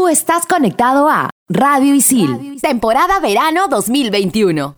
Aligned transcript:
Tú 0.00 0.08
estás 0.08 0.46
conectado 0.46 1.10
a 1.10 1.28
Radio 1.50 1.94
Isil, 1.94 2.58
temporada 2.62 3.20
verano 3.20 3.68
2021. 3.68 4.74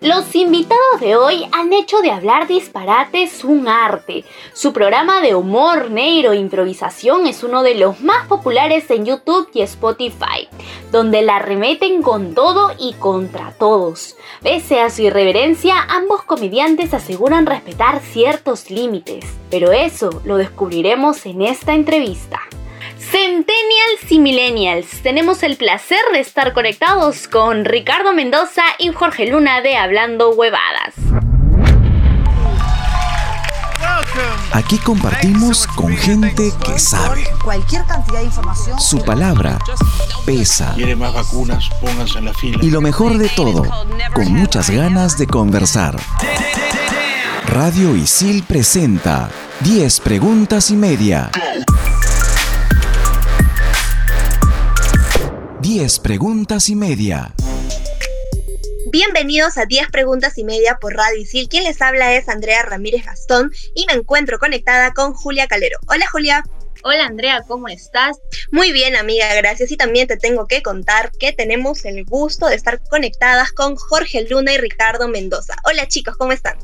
Los 0.00 0.34
invitados 0.34 1.00
de 1.00 1.14
hoy 1.14 1.46
han 1.52 1.72
hecho 1.72 2.00
de 2.00 2.10
hablar 2.10 2.48
disparates 2.48 3.44
un 3.44 3.68
arte. 3.68 4.24
Su 4.54 4.72
programa 4.72 5.20
de 5.20 5.36
humor 5.36 5.88
negro 5.88 6.32
e 6.32 6.38
improvisación 6.38 7.28
es 7.28 7.44
uno 7.44 7.62
de 7.62 7.76
los 7.76 8.00
más 8.00 8.26
populares 8.26 8.90
en 8.90 9.06
YouTube 9.06 9.50
y 9.54 9.60
Spotify, 9.62 10.48
donde 10.90 11.22
la 11.22 11.38
remeten 11.38 12.02
con 12.02 12.34
todo 12.34 12.72
y 12.76 12.94
contra 12.94 13.52
todos. 13.52 14.16
Pese 14.42 14.80
a 14.80 14.90
su 14.90 15.02
irreverencia, 15.02 15.76
ambos 15.88 16.24
comediantes 16.24 16.92
aseguran 16.92 17.46
respetar 17.46 18.00
ciertos 18.00 18.68
límites, 18.68 19.24
pero 19.48 19.70
eso 19.70 20.10
lo 20.24 20.38
descubriremos 20.38 21.24
en 21.24 21.42
esta 21.42 21.72
entrevista. 21.72 22.40
Centennials 22.98 24.10
y 24.10 24.18
Millennials, 24.18 25.02
tenemos 25.02 25.42
el 25.42 25.56
placer 25.56 26.00
de 26.12 26.20
estar 26.20 26.52
conectados 26.52 27.28
con 27.28 27.64
Ricardo 27.64 28.12
Mendoza 28.12 28.62
y 28.78 28.88
Jorge 28.92 29.26
Luna 29.26 29.60
de 29.60 29.76
Hablando 29.76 30.30
Huevadas. 30.30 30.94
Aquí 34.52 34.78
compartimos 34.78 35.66
con 35.66 35.94
gente 35.94 36.50
que 36.64 36.78
sabe. 36.78 37.24
Cualquier 37.44 37.84
cantidad 37.84 38.20
de 38.20 38.24
información. 38.24 38.80
Su 38.80 39.04
palabra 39.04 39.58
pesa. 40.24 40.72
Quiere 40.74 40.96
más 40.96 41.12
vacunas, 41.12 41.68
pónganse 41.80 42.18
en 42.18 42.24
la 42.24 42.34
fila. 42.34 42.58
Y 42.62 42.70
lo 42.70 42.80
mejor 42.80 43.18
de 43.18 43.28
todo, 43.28 43.64
con 44.14 44.32
muchas 44.32 44.70
ganas 44.70 45.18
de 45.18 45.26
conversar. 45.26 45.96
Radio 47.46 47.94
Isil 47.94 48.42
presenta 48.42 49.30
10 49.60 50.00
preguntas 50.00 50.70
y 50.70 50.76
media. 50.76 51.30
10 55.68 55.98
preguntas 55.98 56.68
y 56.68 56.76
media. 56.76 57.34
Bienvenidos 58.92 59.58
a 59.58 59.66
10 59.66 59.88
preguntas 59.90 60.38
y 60.38 60.44
media 60.44 60.78
por 60.80 60.94
Radio 60.94 61.20
Isil. 61.20 61.48
Quien 61.48 61.64
les 61.64 61.82
habla 61.82 62.14
es 62.14 62.28
Andrea 62.28 62.62
Ramírez 62.62 63.04
Gastón 63.04 63.50
y 63.74 63.84
me 63.86 63.94
encuentro 63.94 64.38
conectada 64.38 64.92
con 64.92 65.12
Julia 65.12 65.48
Calero. 65.48 65.80
Hola 65.88 66.06
Julia. 66.06 66.44
Hola 66.84 67.06
Andrea, 67.06 67.42
¿cómo 67.48 67.66
estás? 67.66 68.16
Muy 68.52 68.70
bien 68.70 68.94
amiga, 68.94 69.34
gracias. 69.34 69.72
Y 69.72 69.76
también 69.76 70.06
te 70.06 70.16
tengo 70.16 70.46
que 70.46 70.62
contar 70.62 71.10
que 71.18 71.32
tenemos 71.32 71.84
el 71.84 72.04
gusto 72.04 72.46
de 72.46 72.54
estar 72.54 72.80
conectadas 72.88 73.50
con 73.50 73.74
Jorge 73.74 74.24
Luna 74.30 74.52
y 74.52 74.58
Ricardo 74.58 75.08
Mendoza. 75.08 75.56
Hola 75.64 75.88
chicos, 75.88 76.16
¿cómo 76.16 76.30
están? 76.30 76.58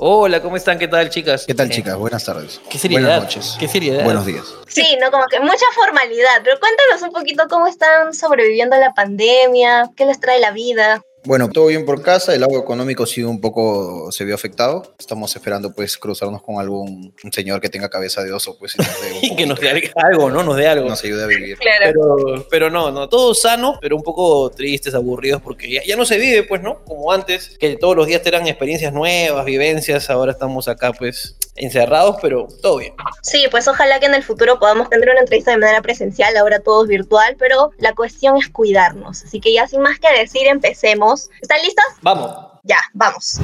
Hola, 0.00 0.40
¿cómo 0.40 0.56
están? 0.56 0.78
¿Qué 0.78 0.86
tal, 0.86 1.10
chicas? 1.10 1.44
¿Qué 1.44 1.54
tal, 1.54 1.70
chicas? 1.70 1.96
Buenas 1.96 2.24
tardes. 2.24 2.60
¿Qué 2.70 2.78
seriedad? 2.78 3.02
Buenas 3.02 3.22
noches. 3.24 3.56
¿Qué 3.58 3.66
seriedad? 3.66 4.04
Buenos 4.04 4.24
días. 4.26 4.44
Sí, 4.68 4.96
no, 5.00 5.10
como 5.10 5.26
que 5.26 5.40
mucha 5.40 5.64
formalidad, 5.74 6.40
pero 6.44 6.56
cuéntanos 6.60 7.02
un 7.02 7.10
poquito 7.10 7.48
cómo 7.50 7.66
están 7.66 8.14
sobreviviendo 8.14 8.76
a 8.76 8.78
la 8.78 8.94
pandemia, 8.94 9.90
qué 9.96 10.06
les 10.06 10.20
trae 10.20 10.38
la 10.38 10.52
vida. 10.52 11.02
Bueno, 11.24 11.50
todo 11.50 11.66
bien 11.66 11.84
por 11.84 12.02
casa, 12.02 12.32
el 12.32 12.40
lado 12.40 12.58
económico 12.58 13.04
sí 13.04 13.22
un 13.22 13.40
poco 13.40 14.10
se 14.12 14.24
vio 14.24 14.34
afectado. 14.34 14.94
Estamos 14.98 15.34
esperando 15.34 15.74
pues 15.74 15.98
cruzarnos 15.98 16.42
con 16.42 16.58
algún 16.58 17.12
un 17.22 17.32
señor 17.32 17.60
que 17.60 17.68
tenga 17.68 17.88
cabeza 17.88 18.22
de 18.22 18.32
oso, 18.32 18.56
pues 18.58 18.76
y 18.76 18.78
nos 18.78 18.88
que 19.36 19.46
nos 19.46 19.60
dé 19.60 19.92
algo, 19.96 20.30
¿no? 20.30 20.42
Nos 20.42 20.56
dé 20.56 20.68
algo. 20.68 20.88
nos 20.88 21.02
ayude 21.02 21.24
a 21.24 21.26
vivir. 21.26 21.58
Claro. 21.58 21.84
Pero, 21.84 22.46
pero 22.50 22.70
no, 22.70 22.90
no, 22.90 23.08
todo 23.08 23.34
sano, 23.34 23.78
pero 23.80 23.96
un 23.96 24.02
poco 24.02 24.50
tristes, 24.50 24.94
aburridos, 24.94 25.42
porque 25.42 25.70
ya, 25.70 25.82
ya 25.84 25.96
no 25.96 26.04
se 26.04 26.18
vive, 26.18 26.44
pues, 26.44 26.62
¿no? 26.62 26.84
Como 26.84 27.12
antes, 27.12 27.56
que 27.58 27.76
todos 27.76 27.96
los 27.96 28.06
días 28.06 28.22
eran 28.24 28.46
experiencias 28.46 28.92
nuevas, 28.92 29.44
vivencias, 29.44 30.08
ahora 30.10 30.32
estamos 30.32 30.68
acá, 30.68 30.92
pues, 30.92 31.36
encerrados, 31.56 32.16
pero 32.22 32.46
todo 32.62 32.78
bien. 32.78 32.94
Sí, 33.22 33.46
pues 33.50 33.66
ojalá 33.68 34.00
que 34.00 34.06
en 34.06 34.14
el 34.14 34.22
futuro 34.22 34.58
podamos 34.58 34.88
tener 34.88 35.10
una 35.10 35.20
entrevista 35.20 35.50
de 35.50 35.58
manera 35.58 35.82
presencial, 35.82 36.36
ahora 36.36 36.60
todo 36.60 36.84
es 36.84 36.88
virtual, 36.88 37.36
pero 37.38 37.72
la 37.78 37.94
cuestión 37.94 38.36
es 38.36 38.48
cuidarnos. 38.48 39.24
Así 39.24 39.40
que 39.40 39.52
ya 39.52 39.66
sin 39.66 39.80
más 39.80 39.98
que 39.98 40.10
decir, 40.12 40.46
empecemos. 40.46 41.07
¿Están 41.40 41.62
listos? 41.62 41.84
Vamos. 42.02 42.30
Ya, 42.64 42.78
vamos. 42.92 43.40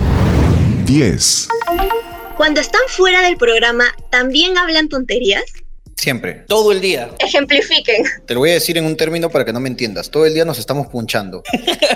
10. 0.85 1.49
Cuando 2.37 2.61
están 2.61 2.83
fuera 2.89 3.23
del 3.23 3.37
programa, 3.37 3.85
¿también 4.11 4.59
hablan 4.59 4.89
tonterías? 4.89 5.45
Siempre. 6.05 6.45
Todo 6.49 6.71
el 6.71 6.83
día. 6.83 7.09
Ejemplifiquen. 7.19 8.05
Te 8.27 8.35
lo 8.35 8.41
voy 8.41 8.51
a 8.51 8.53
decir 8.53 8.77
en 8.77 8.85
un 8.85 8.95
término 8.95 9.31
para 9.31 9.43
que 9.47 9.55
no 9.55 9.61
me 9.61 9.71
entiendas. 9.71 10.11
Todo 10.11 10.27
el 10.27 10.35
día 10.35 10.45
nos 10.45 10.59
estamos 10.59 10.89
punchando. 10.89 11.43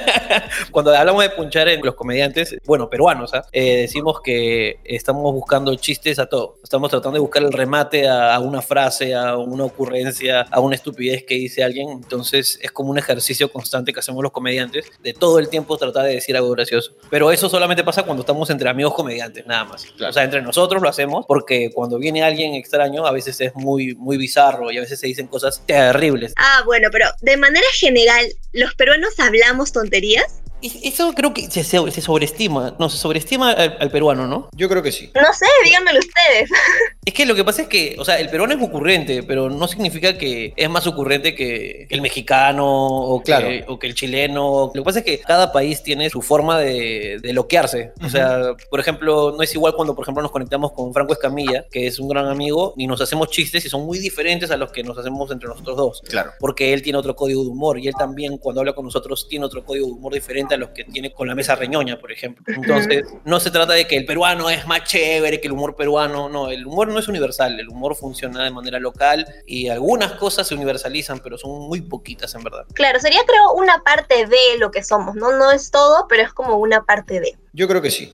Cuando 0.71 0.97
hablamos 0.97 1.23
de 1.25 1.29
punchar 1.29 1.69
en 1.69 1.83
los 1.85 1.95
comediantes, 1.95 2.57
bueno, 2.65 2.89
peruanos, 2.89 3.35
¿ah? 3.35 3.45
Eh, 3.53 3.83
decimos 3.83 4.23
que 4.25 4.81
estamos 4.83 5.31
buscando 5.35 5.75
chistes 5.75 6.19
a 6.19 6.25
todo. 6.25 6.59
Estamos 6.65 6.89
tratando 6.89 7.17
de 7.17 7.21
buscar 7.21 7.43
el 7.43 7.53
remate 7.53 8.09
a, 8.09 8.35
a 8.35 8.41
una 8.41 8.63
frase, 8.63 9.15
a 9.15 9.37
una 9.37 9.67
ocurrencia, 9.67 10.41
a 10.41 10.59
una 10.61 10.77
estupidez 10.77 11.25
que 11.25 11.35
dice 11.35 11.63
alguien. 11.63 11.91
Entonces 11.91 12.59
es 12.63 12.73
como 12.73 12.91
un 12.91 12.97
ejercicio 12.97 13.53
constante 13.53 13.93
que 13.93 14.01
hacemos 14.01 14.23
los 14.23 14.33
comediantes 14.33 14.87
de 15.03 15.13
todo 15.13 15.39
el 15.39 15.51
tiempo 15.51 15.77
tratar 15.77 16.07
de 16.07 16.15
decir 16.15 16.35
algo 16.35 16.49
gracioso. 16.53 16.95
Pero 17.11 17.31
eso 17.31 17.51
solamente 17.51 17.85
pasa 17.85 18.05
cuando 18.05 18.23
estamos 18.23 18.49
entre 18.49 18.71
amigos 18.71 18.95
comediantes, 18.95 19.47
nada 19.47 19.65
más. 19.65 19.85
O 20.01 20.13
sea, 20.15 20.25
entre 20.25 20.41
nosotros 20.41 20.81
lo 20.81 20.89
hacemos 20.89 21.27
porque 21.27 21.71
cuando 21.75 21.99
viene 21.99 22.23
alguien 22.23 22.55
extraño 22.55 23.07
a 23.07 23.13
veces 23.13 23.39
es 23.43 23.55
muy, 23.55 23.98
muy 23.99 24.17
bizarro 24.17 24.71
y 24.71 24.79
a 24.79 24.81
veces 24.81 25.01
se 25.01 25.07
dicen 25.07 25.27
cosas 25.27 25.63
terribles. 25.67 26.33
Ah, 26.37 26.63
bueno, 26.65 26.89
pero 26.91 27.07
de 27.21 27.37
manera 27.37 27.67
general, 27.75 28.27
¿los 28.53 28.75
peruanos 28.75 29.19
hablamos 29.19 29.73
tonterías? 29.73 30.41
Y 30.61 30.89
Eso 30.89 31.13
creo 31.15 31.33
que 31.33 31.51
se, 31.51 31.63
se- 31.63 31.91
se 31.91 32.01
sobreestima, 32.01 32.75
no, 32.79 32.89
se 32.91 32.97
sobreestima 32.99 33.53
al, 33.53 33.77
al 33.79 33.91
peruano, 33.91 34.27
¿no? 34.27 34.49
Yo 34.57 34.69
creo 34.69 34.83
que 34.83 34.91
sí. 34.91 35.11
No 35.15 35.33
sé, 35.33 35.47
díganmelo 35.65 35.99
ustedes. 36.01 36.51
Es 37.09 37.15
que 37.15 37.25
lo 37.25 37.35
que 37.35 37.43
pasa 37.43 37.63
es 37.63 37.69
que, 37.69 37.97
o 37.99 38.05
sea, 38.05 38.21
el 38.21 38.29
peruano 38.29 38.53
es 38.53 38.61
ocurrente, 38.63 39.23
pero 39.23 39.49
no 39.49 39.67
significa 39.67 40.19
que 40.19 40.53
es 40.55 40.69
más 40.69 40.87
ocurrente 40.87 41.35
que 41.35 41.87
el 41.89 42.03
mexicano 42.03 42.67
o 42.69 43.21
que, 43.21 43.25
Claro. 43.25 43.49
o 43.69 43.79
que 43.79 43.87
el 43.87 43.95
chileno. 43.95 44.71
Lo 44.75 44.83
que 44.83 44.85
pasa 44.85 44.99
es 44.99 45.07
que 45.07 45.19
cada 45.19 45.51
país 45.51 45.83
tiene 45.83 46.11
su 46.11 46.21
forma 46.21 46.59
de, 46.59 47.19
de 47.23 47.33
loquearse. 47.33 47.93
O 48.05 48.11
sea, 48.11 48.55
por 48.69 48.79
ejemplo, 48.79 49.33
no 49.35 49.43
es 49.43 49.55
igual 49.55 49.73
cuando, 49.75 49.95
por 49.95 50.05
ejemplo, 50.05 50.23
nos 50.23 50.31
conectamos 50.33 50.73
con 50.73 50.93
Franco 50.93 51.15
Escamilla, 51.15 51.65
que 51.71 51.87
es 51.87 51.99
un 51.99 52.11
gran 52.11 52.27
amigo, 52.27 52.75
y 52.77 52.87
nos 52.87 53.01
hacemos 53.01 53.31
chistes 53.31 53.65
y 53.65 53.71
son 53.71 53.87
muy 53.87 53.99
diferentes 54.01 54.51
a 54.51 54.59
los 54.59 54.71
que 54.71 54.83
nos 54.83 54.99
hacemos 54.99 55.31
entre 55.31 55.49
nosotros 55.49 55.79
dos. 55.79 56.03
Claro. 56.11 56.33
Porque 56.39 56.75
él 56.75 56.83
tiene 56.83 56.99
otro 56.99 57.17
código 57.17 57.43
de 57.43 57.49
humor 57.49 57.79
y 57.79 57.89
él 57.89 57.95
también, 57.99 58.37
cuando 58.37 58.61
habla 58.61 58.75
con 58.75 58.85
nosotros, 58.85 59.27
tiene 59.31 59.47
otro 59.47 59.65
código 59.65 59.87
de 59.87 59.93
humor 59.93 60.13
diferente 60.13 60.48
a 60.55 60.59
los 60.59 60.71
que 60.71 60.85
tiene 60.85 61.13
con 61.13 61.29
la 61.29 61.35
mesa 61.35 61.55
reñoña, 61.55 61.99
por 61.99 62.13
ejemplo. 62.13 62.45
Entonces, 62.47 63.05
no 63.25 63.41
se 63.41 63.51
trata 63.51 63.73
de 63.73 63.87
que 63.87 63.97
el 63.97 64.05
peruano 64.05 64.51
es 64.51 64.67
más 64.67 64.85
chévere 64.85 65.41
que 65.41 65.49
el 65.49 65.53
humor 65.53 65.77
peruano. 65.77 66.29
No, 66.29 66.51
el 66.51 66.67
humor 66.67 66.89
no 66.89 66.99
es 66.99 67.09
universal. 67.09 67.59
El 67.59 67.69
humor 67.69 67.97
funciona 67.97 68.45
de 68.45 68.51
manera 68.51 68.79
local 68.79 69.27
y 69.47 69.69
algunas 69.69 70.13
cosas 70.13 70.47
se 70.47 70.55
universalizan, 70.55 71.21
pero 71.21 71.39
son 71.39 71.69
muy 71.69 71.81
poquitas 71.81 72.35
en 72.35 72.45
verdad. 72.45 72.65
Claro, 72.75 73.01
sería 73.01 73.21
creo 73.27 73.53
una 73.55 73.83
parte 73.83 74.27
de 74.27 74.59
lo 74.59 74.71
que 74.71 74.83
somos, 74.83 75.15
¿no? 75.15 75.33
No 75.33 75.51
es 75.53 75.71
todo, 75.71 76.07
pero 76.09 76.23
es 76.23 76.33
como 76.33 76.57
una 76.57 76.85
parte 76.85 77.21
de. 77.21 77.37
Yo 77.53 77.69
creo 77.69 77.83
que 77.83 77.91
sí. 77.91 78.13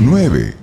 9. 0.00 0.54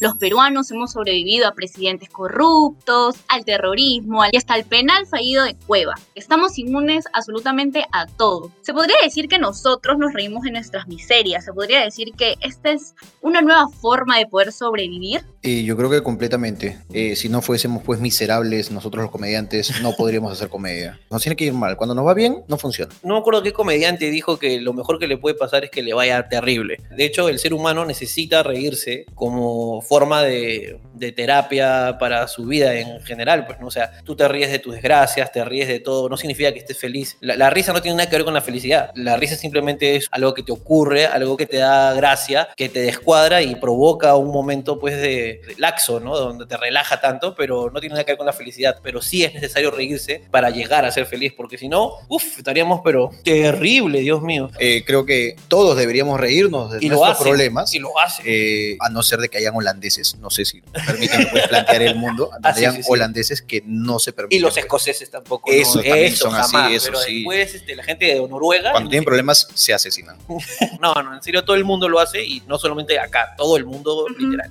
Los 0.00 0.16
peruanos 0.16 0.70
hemos 0.70 0.92
sobrevivido 0.92 1.46
a 1.46 1.52
presidentes 1.52 2.08
corruptos, 2.08 3.16
al 3.28 3.44
terrorismo 3.44 4.22
y 4.30 4.36
hasta 4.36 4.54
al 4.54 4.64
penal 4.64 5.06
fallido 5.06 5.44
de 5.44 5.54
Cueva. 5.54 5.94
Estamos 6.14 6.58
inmunes 6.58 7.04
absolutamente 7.12 7.86
a 7.92 8.06
todo. 8.06 8.50
Se 8.62 8.74
podría 8.74 8.96
decir 9.02 9.28
que 9.28 9.38
nosotros 9.38 9.96
nos 9.98 10.12
reímos 10.12 10.42
de 10.42 10.50
nuestras 10.50 10.88
miserias. 10.88 11.44
Se 11.44 11.52
podría 11.52 11.80
decir 11.80 12.12
que 12.16 12.34
esta 12.40 12.72
es 12.72 12.94
una 13.20 13.40
nueva 13.40 13.68
forma 13.68 14.18
de 14.18 14.26
poder 14.26 14.52
sobrevivir. 14.52 15.24
Eh, 15.42 15.62
yo 15.64 15.76
creo 15.76 15.90
que 15.90 16.02
completamente. 16.02 16.78
Eh, 16.92 17.16
si 17.16 17.28
no 17.28 17.40
fuésemos 17.40 17.82
pues 17.82 18.00
miserables, 18.00 18.70
nosotros 18.70 19.02
los 19.02 19.10
comediantes 19.10 19.80
no 19.80 19.92
podríamos 19.96 20.32
hacer 20.32 20.48
comedia. 20.48 21.00
Nos 21.10 21.22
tiene 21.22 21.36
que 21.36 21.44
ir 21.44 21.52
mal. 21.52 21.76
Cuando 21.76 21.94
nos 21.94 22.06
va 22.06 22.14
bien, 22.14 22.42
no 22.48 22.58
funciona. 22.58 22.92
No 23.02 23.14
me 23.14 23.20
acuerdo 23.20 23.42
qué 23.42 23.52
comediante 23.52 24.10
dijo 24.10 24.38
que 24.38 24.60
lo 24.60 24.72
mejor 24.72 24.98
que 24.98 25.06
le 25.06 25.16
puede 25.16 25.34
pasar 25.34 25.64
es 25.64 25.70
que 25.70 25.82
le 25.82 25.94
vaya 25.94 26.28
terrible. 26.28 26.78
De 26.90 27.04
hecho, 27.04 27.28
el 27.28 27.38
ser 27.38 27.54
humano 27.54 27.84
necesita 27.84 28.42
reírse 28.42 29.06
como 29.14 29.80
forma 29.80 29.93
de, 30.22 30.78
de 30.94 31.12
terapia 31.12 31.96
para 31.98 32.26
su 32.28 32.44
vida 32.46 32.74
en 32.74 33.00
general. 33.02 33.46
Pues, 33.46 33.60
¿no? 33.60 33.68
O 33.68 33.70
sea, 33.70 33.92
tú 34.04 34.16
te 34.16 34.26
ríes 34.28 34.50
de 34.50 34.58
tus 34.58 34.74
desgracias, 34.74 35.30
te 35.32 35.44
ríes 35.44 35.68
de 35.68 35.80
todo, 35.80 36.08
no 36.08 36.16
significa 36.16 36.52
que 36.52 36.58
estés 36.58 36.78
feliz. 36.78 37.16
La, 37.20 37.36
la 37.36 37.50
risa 37.50 37.72
no 37.72 37.80
tiene 37.82 37.96
nada 37.96 38.08
que 38.10 38.16
ver 38.16 38.24
con 38.24 38.34
la 38.34 38.40
felicidad. 38.42 38.90
La 38.94 39.16
risa 39.16 39.36
simplemente 39.36 39.96
es 39.96 40.08
algo 40.10 40.34
que 40.34 40.42
te 40.42 40.52
ocurre, 40.52 41.06
algo 41.06 41.36
que 41.36 41.46
te 41.46 41.58
da 41.58 41.92
gracia, 41.94 42.48
que 42.56 42.68
te 42.68 42.80
descuadra 42.80 43.42
y 43.42 43.54
provoca 43.56 44.14
un 44.16 44.30
momento 44.30 44.78
pues 44.78 44.96
de, 44.96 45.40
de 45.46 45.54
laxo, 45.58 46.00
¿no? 46.00 46.16
Donde 46.16 46.46
te 46.46 46.56
relaja 46.56 47.00
tanto, 47.00 47.34
pero 47.34 47.70
no 47.70 47.80
tiene 47.80 47.94
nada 47.94 48.04
que 48.04 48.12
ver 48.12 48.18
con 48.18 48.26
la 48.26 48.32
felicidad. 48.32 48.76
Pero 48.82 49.00
sí 49.00 49.24
es 49.24 49.32
necesario 49.34 49.70
reírse 49.70 50.22
para 50.30 50.50
llegar 50.50 50.84
a 50.84 50.90
ser 50.90 51.06
feliz, 51.06 51.32
porque 51.36 51.58
si 51.58 51.68
no, 51.68 51.92
uff, 52.08 52.38
estaríamos 52.38 52.80
pero 52.84 53.10
terrible, 53.24 54.00
Dios 54.00 54.22
mío. 54.22 54.50
Eh, 54.58 54.82
creo 54.86 55.04
que 55.04 55.36
todos 55.48 55.76
deberíamos 55.76 56.20
reírnos 56.20 56.72
de 56.72 56.78
Y 56.80 56.88
lo 56.88 56.96
nuestros 56.96 57.20
hacen, 57.20 57.24
problemas. 57.32 57.74
y 57.74 57.78
lo 57.78 57.98
hace. 58.00 58.22
eh, 58.24 58.76
a 58.80 58.88
no 58.88 59.02
ser 59.02 59.18
de 59.20 59.28
que 59.28 59.38
hayan 59.38 59.54
holandeses, 59.74 60.16
no 60.18 60.30
sé 60.30 60.44
si 60.44 60.60
permiten 60.60 61.28
puedes 61.30 61.48
plantear 61.48 61.82
el 61.82 61.96
mundo, 61.96 62.30
donde 62.32 62.48
Ah, 62.48 62.52
sí, 62.52 62.60
hayan 62.60 62.76
sí, 62.76 62.82
sí. 62.82 62.88
holandeses 62.90 63.42
que 63.42 63.62
no 63.66 63.98
se 63.98 64.12
permiten. 64.12 64.38
Y 64.38 64.40
los 64.40 64.54
pues. 64.54 64.64
escoceses 64.64 65.10
tampoco. 65.10 65.50
Eso 65.50 65.78
¿no? 65.78 65.82
también 65.82 66.16
son 66.16 66.34
así, 66.34 66.56
eso 66.74 66.86
pero 66.86 66.98
sí. 66.98 67.14
Después 67.16 67.54
este, 67.54 67.76
la 67.76 67.82
gente 67.84 68.06
de 68.06 68.28
Noruega. 68.28 68.72
Cuando 68.72 68.90
tienen 68.90 69.04
problemas, 69.04 69.48
se 69.54 69.72
asesinan. 69.72 70.16
No, 70.80 70.94
no, 70.94 71.14
en 71.14 71.22
serio 71.22 71.44
todo 71.44 71.56
el 71.56 71.64
mundo 71.64 71.88
lo 71.88 71.98
hace 71.98 72.22
y 72.22 72.42
no 72.46 72.58
solamente 72.58 72.98
acá, 72.98 73.34
todo 73.36 73.56
el 73.56 73.64
mundo 73.64 74.06
literal. 74.08 74.50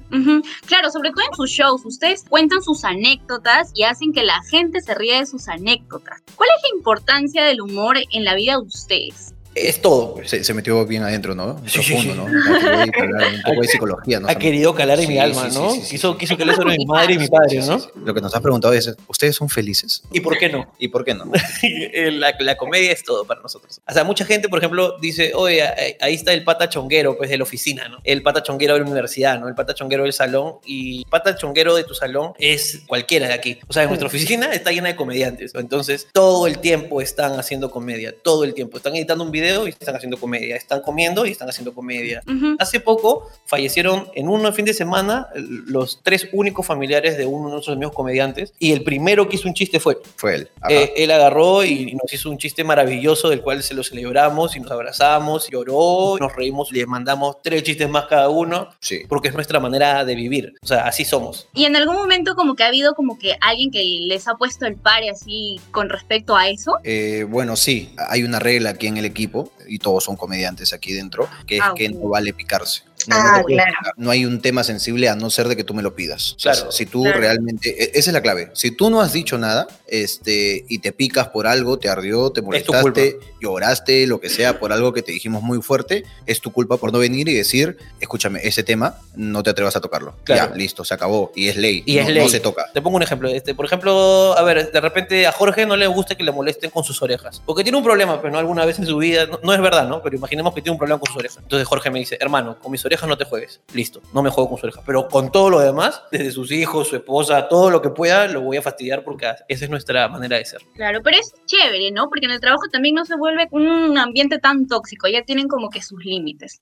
Claro, 0.66 0.90
sobre 0.90 1.12
todo 1.12 1.22
en 1.30 1.36
sus 1.36 1.50
shows, 1.50 1.86
ustedes 1.86 2.24
cuentan 2.28 2.62
sus 2.64 2.84
anécdotas 2.84 3.72
y 3.74 3.84
hacen 3.84 4.14
que 4.14 4.24
la 4.24 4.42
gente 4.50 4.82
se 4.82 4.96
ríe 4.96 5.20
de 5.20 5.26
sus 5.26 5.48
anécdotas. 5.48 6.22
¿Cuál 6.36 6.50
es 6.58 6.64
la 6.64 6.78
importancia 6.78 7.44
del 7.46 7.62
humor 7.62 7.98
en 8.12 8.24
la 8.24 8.36
vida 8.36 8.54
de 8.54 8.60
ustedes? 8.60 9.34
Es 9.56 9.82
todo. 9.82 10.16
Se, 10.26 10.44
se 10.44 10.54
metió 10.54 10.86
bien 10.86 11.04
adentro, 11.04 11.36
¿no? 11.36 11.62
Sí, 11.68 11.74
Profundo, 11.80 12.14
sí, 12.14 12.18
¿no? 12.18 12.80
Hay 12.82 12.90
que 12.90 13.02
hablar 13.02 13.28
un 13.34 13.42
poco 13.44 13.62
de 13.62 13.68
psicología, 13.68 14.20
¿no? 14.20 14.28
Ha 14.28 14.36
querido 14.36 14.74
calar 14.74 15.00
en 15.00 15.08
mi 15.08 15.14
Sí, 15.16 15.20
alma, 15.20 15.50
sí, 15.50 15.58
¿no? 15.58 15.70
sí, 15.72 15.80
sí, 15.80 15.86
sí, 15.86 15.92
quiso, 15.92 16.12
sí. 16.14 16.18
quiso 16.20 16.38
que 16.38 16.46
le 16.46 16.56
sobre 16.56 16.78
mi 16.78 16.86
madre 16.86 17.14
y 17.14 17.18
mi 17.20 17.28
padre, 17.28 17.58
¿no? 17.58 17.80
Sí, 17.80 17.86
sí, 17.86 17.92
sí. 17.94 18.02
Lo 18.06 18.14
que 18.14 18.22
nos 18.22 18.34
has 18.34 18.42
preguntado 18.42 18.74
es, 18.74 18.96
¿ustedes 19.08 19.36
son 19.36 19.50
felices? 19.50 20.04
¿Y 20.12 20.20
por 20.22 20.38
qué 20.38 20.50
no? 20.50 20.72
¿Y 20.80 20.88
por 20.88 21.06
qué 21.06 21.14
no? 21.14 21.26
la, 22.12 22.36
la 22.40 22.58
comedia 22.58 22.92
es 22.92 23.04
todo 23.04 23.26
para 23.26 23.42
nosotros. 23.42 23.80
O 23.88 23.94
sea, 23.94 24.04
mucha 24.04 24.26
gente, 24.26 24.50
por 24.50 24.60
ejemplo, 24.60 24.98
dice, 25.00 25.32
oye, 25.36 25.62
ahí- 25.64 25.96
ahí 26.02 26.14
está 26.16 26.34
el 26.34 26.44
pata 26.44 26.70
chonguero, 26.70 27.18
pues, 27.18 27.30
de 27.30 27.38
la 27.38 27.44
oficina, 27.44 27.88
¿no? 27.90 28.00
El 28.04 28.22
pata 28.24 28.42
chonguero 28.44 28.74
de 28.74 28.80
la 28.82 28.86
universidad, 28.86 29.40
¿no? 29.40 29.48
El 29.48 29.56
pata 29.56 29.74
chonguero 29.74 30.04
del 30.04 30.14
salón. 30.14 30.56
Y 30.66 31.00
el 31.00 31.06
pata 31.10 31.36
chonguero 31.36 31.76
de 31.76 31.84
tu 31.84 31.94
salón 31.94 32.34
es 32.40 32.82
cualquiera 32.88 33.28
de 33.28 33.34
aquí. 33.34 33.60
O 33.68 33.74
sea, 33.74 33.84
en 33.84 33.90
nuestra 33.90 34.08
oficina 34.08 34.48
está 34.52 34.72
llena 34.72 34.88
de 34.90 34.96
comediantes. 34.96 35.54
Entonces, 35.56 36.08
todo 36.12 36.48
el 36.48 36.60
tiempo 36.60 37.02
están 37.02 37.40
haciendo 37.40 37.70
comedia. 37.72 38.14
Todo 38.24 38.44
el 38.44 38.54
tiempo. 38.54 38.78
Están 38.78 38.96
editando 38.96 39.24
un 39.24 39.32
video 39.32 39.43
y 39.44 39.70
están 39.70 39.96
haciendo 39.96 40.18
comedia. 40.18 40.56
Están 40.56 40.82
comiendo 40.82 41.26
y 41.26 41.32
están 41.32 41.50
haciendo 41.50 41.74
comedia. 41.74 42.22
Ujú. 42.28 42.56
Hace 42.60 42.80
poco 42.80 43.30
fallecieron 43.46 44.08
en 44.16 44.30
un 44.30 44.54
fin 44.54 44.66
de 44.66 44.74
semana 44.74 45.28
los 45.36 46.02
tres 46.04 46.28
únicos 46.32 46.66
familiares 46.66 47.18
de 47.18 47.26
uno 47.26 47.48
de 47.48 47.54
nuestros 47.54 47.76
amigos 47.76 47.94
comediantes 47.94 48.54
y 48.60 48.72
el 48.72 48.84
primero 48.84 49.28
que 49.28 49.36
hizo 49.36 49.48
un 49.48 49.54
chiste 49.54 49.80
fue 49.80 49.98
Fue 50.16 50.36
él. 50.36 50.50
Eh, 50.70 50.94
él 50.98 51.12
agarró 51.12 51.64
y 51.64 51.94
nos 51.94 52.12
hizo 52.14 52.30
un 52.30 52.38
chiste 52.38 52.64
maravilloso 52.64 53.30
del 53.30 53.42
cual 53.42 53.64
se 53.64 53.74
lo 53.74 53.84
celebramos 53.84 54.56
y 54.56 54.60
nos 54.60 54.72
abrazamos, 54.72 55.50
lloró, 55.50 56.18
nos 56.20 56.36
reímos, 56.36 56.72
le 56.72 56.86
mandamos 56.86 57.42
tres 57.42 57.64
chistes 57.64 57.90
más 57.90 58.06
cada 58.06 58.30
uno 58.30 58.70
sí. 58.80 59.02
porque 59.08 59.30
es 59.30 59.34
nuestra 59.34 59.60
manera 59.60 60.06
de 60.06 60.16
vivir. 60.16 60.54
O 60.62 60.68
sea, 60.68 60.88
así 60.88 61.06
somos. 61.06 61.48
Y 61.54 61.66
en 61.66 61.76
algún 61.76 61.96
momento 61.96 62.36
como 62.36 62.56
que 62.56 62.64
ha 62.64 62.68
habido 62.68 62.94
como 62.96 63.18
que 63.18 63.36
alguien 63.42 63.72
que 63.72 63.84
les 63.84 64.28
ha 64.28 64.36
puesto 64.36 64.66
el 64.66 64.76
pare 64.76 65.10
así 65.10 65.60
con 65.72 65.90
respecto 65.90 66.36
a 66.36 66.50
eso. 66.50 66.78
Eh, 66.84 67.26
bueno, 67.28 67.56
sí, 67.56 67.94
hay 68.10 68.24
una 68.24 68.40
regla 68.40 68.72
aquí 68.72 68.88
en 68.88 68.98
el 68.98 69.06
equipo, 69.06 69.33
y 69.68 69.80
todos 69.80 70.04
son 70.04 70.16
comediantes 70.16 70.74
aquí 70.74 70.94
dentro, 70.94 71.28
que 71.48 71.58
es 71.58 71.62
Ah, 71.64 71.74
que 71.76 71.90
no 71.90 72.10
vale 72.10 72.34
picarse. 72.34 72.84
No, 73.08 73.16
Ah, 73.18 73.38
no 73.40 73.44
claro. 73.46 74.12
hay 74.12 74.26
un 74.26 74.42
tema 74.42 74.64
sensible 74.64 75.10
a 75.10 75.16
no 75.16 75.30
ser 75.30 75.48
de 75.48 75.56
que 75.56 75.64
tú 75.64 75.74
me 75.74 75.82
lo 75.84 75.96
pidas. 75.96 76.34
O 76.34 76.40
sea, 76.40 76.54
Claro, 76.54 76.72
si 76.72 76.86
tú 76.86 77.04
claro. 77.04 77.20
realmente, 77.20 77.70
e- 77.84 77.92
esa 77.98 78.10
es 78.10 78.14
la 78.14 78.22
clave. 78.22 78.50
Si 78.54 78.72
tú 78.72 78.90
no 78.90 79.02
has 79.02 79.14
dicho 79.14 79.38
nada, 79.38 79.68
este, 79.88 80.66
y 80.68 80.80
te 80.80 80.92
picas 80.92 81.28
por 81.30 81.48
algo, 81.48 81.78
te 81.80 81.90
ardió, 81.90 82.32
te 82.32 82.42
molestaste, 82.42 83.20
lloraste, 83.40 84.08
lo 84.08 84.20
que 84.20 84.30
sea, 84.30 84.60
por 84.60 84.72
algo 84.74 84.94
que 84.94 85.02
te 85.02 85.12
dijimos 85.12 85.44
muy 85.44 85.62
fuerte, 85.62 86.04
es 86.26 86.42
tu 86.42 86.52
culpa 86.52 86.78
por 86.78 86.92
no 86.92 87.00
venir 87.00 87.28
y 87.30 87.34
decir, 87.34 87.78
escúchame, 88.00 88.40
ese 88.44 88.64
tema 88.64 88.98
no 89.16 89.44
te 89.44 89.50
atrevas 89.52 89.76
a 89.76 89.82
tocarlo. 89.82 90.16
Claro. 90.24 90.52
Ya, 90.52 90.56
listo, 90.58 90.84
se 90.84 90.94
acabó. 90.94 91.32
Y 91.36 91.50
es 91.50 91.58
ley. 91.58 91.84
Y 91.86 91.96
no, 91.96 92.02
es 92.02 92.08
ley. 92.10 92.24
no 92.24 92.30
se 92.30 92.40
toca. 92.40 92.66
Te 92.74 92.82
pongo 92.82 92.98
un 92.98 93.04
ejemplo. 93.04 93.30
Este, 93.30 93.54
por 93.54 93.66
ejemplo, 93.66 94.38
a 94.38 94.42
ver, 94.44 94.72
de 94.72 94.82
repente 94.82 95.28
a 95.28 95.32
Jorge 95.32 95.66
no 95.66 95.76
le 95.76 95.88
gusta 95.88 96.16
que 96.16 96.24
le 96.24 96.32
molesten 96.32 96.70
con 96.72 96.84
sus 96.84 97.02
orejas. 97.02 97.42
Porque 97.46 97.64
tiene 97.64 97.78
un 97.78 97.84
problema, 97.84 98.22
pero 98.22 98.32
no 98.34 98.40
alguna 98.40 98.66
vez 98.66 98.80
en 98.80 98.86
su 98.86 98.98
vida. 98.98 99.26
No, 99.28 99.40
no 99.44 99.54
es 99.54 99.62
verdad, 99.62 99.88
¿no? 99.88 100.02
Pero 100.02 100.16
imaginemos 100.16 100.54
que 100.54 100.62
tiene 100.62 100.72
un 100.74 100.78
problema 100.78 101.00
con 101.00 101.08
sus 101.08 101.18
orejas. 101.18 101.38
Entonces 101.44 101.68
Jorge 101.68 101.90
me 101.90 102.00
dice, 102.00 102.18
hermano, 102.20 102.58
con 102.60 102.72
mis 102.72 102.84
orejas 102.86 102.93
no 103.02 103.18
te 103.18 103.26
juegues. 103.26 103.62
Listo, 103.74 104.02
no 104.14 104.22
me 104.22 104.30
juego 104.30 104.50
con 104.50 104.58
sus 104.58 104.66
orejas. 104.66 104.84
Pero 104.86 105.08
con 105.08 105.32
todo 105.32 105.50
lo 105.50 105.60
demás, 105.60 106.02
desde 106.12 106.32
sus 106.32 106.52
hijos, 106.52 106.88
su 106.88 106.96
esposa, 106.96 107.48
todo 107.48 107.70
lo 107.70 107.82
que 107.82 107.90
pueda, 107.90 108.28
lo 108.28 108.42
voy 108.42 108.58
a 108.58 108.62
fastidiar 108.62 109.04
porque 109.04 109.26
esa 109.48 109.66
es 109.66 109.70
nuestra 109.70 110.08
manera 110.08 110.38
de 110.38 110.46
ser. 110.46 110.62
Claro, 110.76 111.02
pero 111.04 111.18
es 111.18 111.34
chévere, 111.46 111.92
¿no? 111.92 112.10
Porque 112.10 112.26
en 112.26 112.32
el 112.32 112.40
trabajo 112.40 112.64
también 112.72 112.96
no 112.96 113.06
se 113.06 113.16
vuelve 113.16 113.48
un 113.52 113.98
ambiente 113.98 114.40
tan 114.40 114.68
tóxico, 114.68 115.08
ya 115.08 115.24
tienen 115.24 115.48
como 115.48 115.70
que 115.70 115.82
sus 115.82 116.04
límites. 116.06 116.62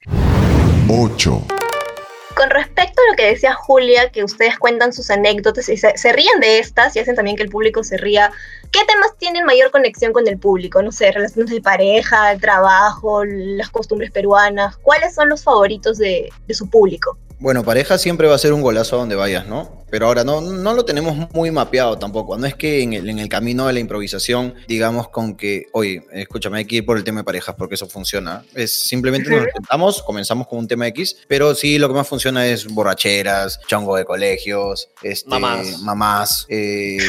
8. 0.88 1.42
Con 2.42 2.50
respecto 2.50 3.00
a 3.00 3.12
lo 3.12 3.16
que 3.16 3.28
decía 3.28 3.54
Julia, 3.54 4.10
que 4.12 4.24
ustedes 4.24 4.58
cuentan 4.58 4.94
sus 4.94 5.12
anécdotas 5.12 5.70
y 5.70 5.78
se, 5.78 6.12
ríen 6.12 6.40
de 6.40 6.58
estas 6.58 6.96
y 6.96 7.00
hacen 7.00 7.16
también 7.16 7.38
que 7.38 7.44
el 7.44 7.50
público 7.50 7.84
se 7.84 7.98
ría, 7.98 8.32
¿qué 8.72 8.80
temas 8.88 9.16
tienen 9.20 9.46
mayor 9.46 9.70
conexión 9.70 10.12
con 10.12 10.28
el 10.28 10.40
público? 10.40 10.82
No 10.82 10.92
sé, 10.92 11.12
relaciones 11.12 11.52
de 11.52 11.62
pareja, 11.62 12.32
el 12.32 12.42
trabajo, 12.42 13.24
las 13.26 13.70
costumbres 13.70 14.10
peruanas. 14.10 14.76
¿Cuáles 14.78 15.14
son 15.14 15.30
los 15.30 15.44
favoritos 15.44 16.00
de 16.00 16.32
su 16.50 16.68
público? 16.68 17.16
Bueno, 17.42 17.64
pareja 17.64 17.98
siempre 17.98 18.28
va 18.28 18.36
a 18.36 18.38
ser 18.38 18.54
un 18.54 18.62
golazo 18.62 18.96
a 18.98 19.00
donde 19.00 19.16
vayas, 19.16 19.48
¿no? 19.48 19.82
Pero 19.90 20.06
ahora 20.06 20.24
no, 20.24 20.40
no 20.40 20.74
lo 20.74 20.86
tenemos 20.86 21.18
muy 21.34 21.50
mapeado 21.52 21.98
tampoco. 21.98 22.38
No 22.38 22.46
es 22.46 22.56
que 22.56 22.82
en 22.84 22.94
el, 22.94 23.10
en 23.10 23.18
el 23.20 23.28
camino 23.28 23.66
de 23.68 23.74
la 23.74 23.80
improvisación 23.80 24.54
digamos 24.68 25.10
con 25.10 25.36
que, 25.36 25.66
oye, 25.74 26.02
escúchame, 26.14 26.60
hay 26.60 26.66
que 26.66 26.78
ir 26.78 26.86
por 26.86 26.98
el 26.98 27.04
tema 27.04 27.22
de 27.22 27.24
parejas 27.26 27.56
porque 27.58 27.76
eso 27.76 27.88
funciona. 27.88 28.46
Es 28.54 28.72
simplemente 28.72 29.30
nos 29.32 29.48
sentamos, 29.54 30.04
comenzamos 30.04 30.48
con 30.48 30.60
un 30.60 30.68
tema 30.68 30.88
X, 30.88 31.18
pero 31.28 31.54
sí 31.56 31.78
lo 31.80 31.88
que 31.90 31.96
más 31.96 32.08
funciona 32.08 32.46
es 32.46 32.68
borracheras, 32.68 33.60
chongo 33.68 33.98
de 33.98 34.06
colegios, 34.06 34.90
este, 35.02 35.28
Mamás. 35.30 35.80
mamás, 35.80 36.46
eh, 36.48 37.00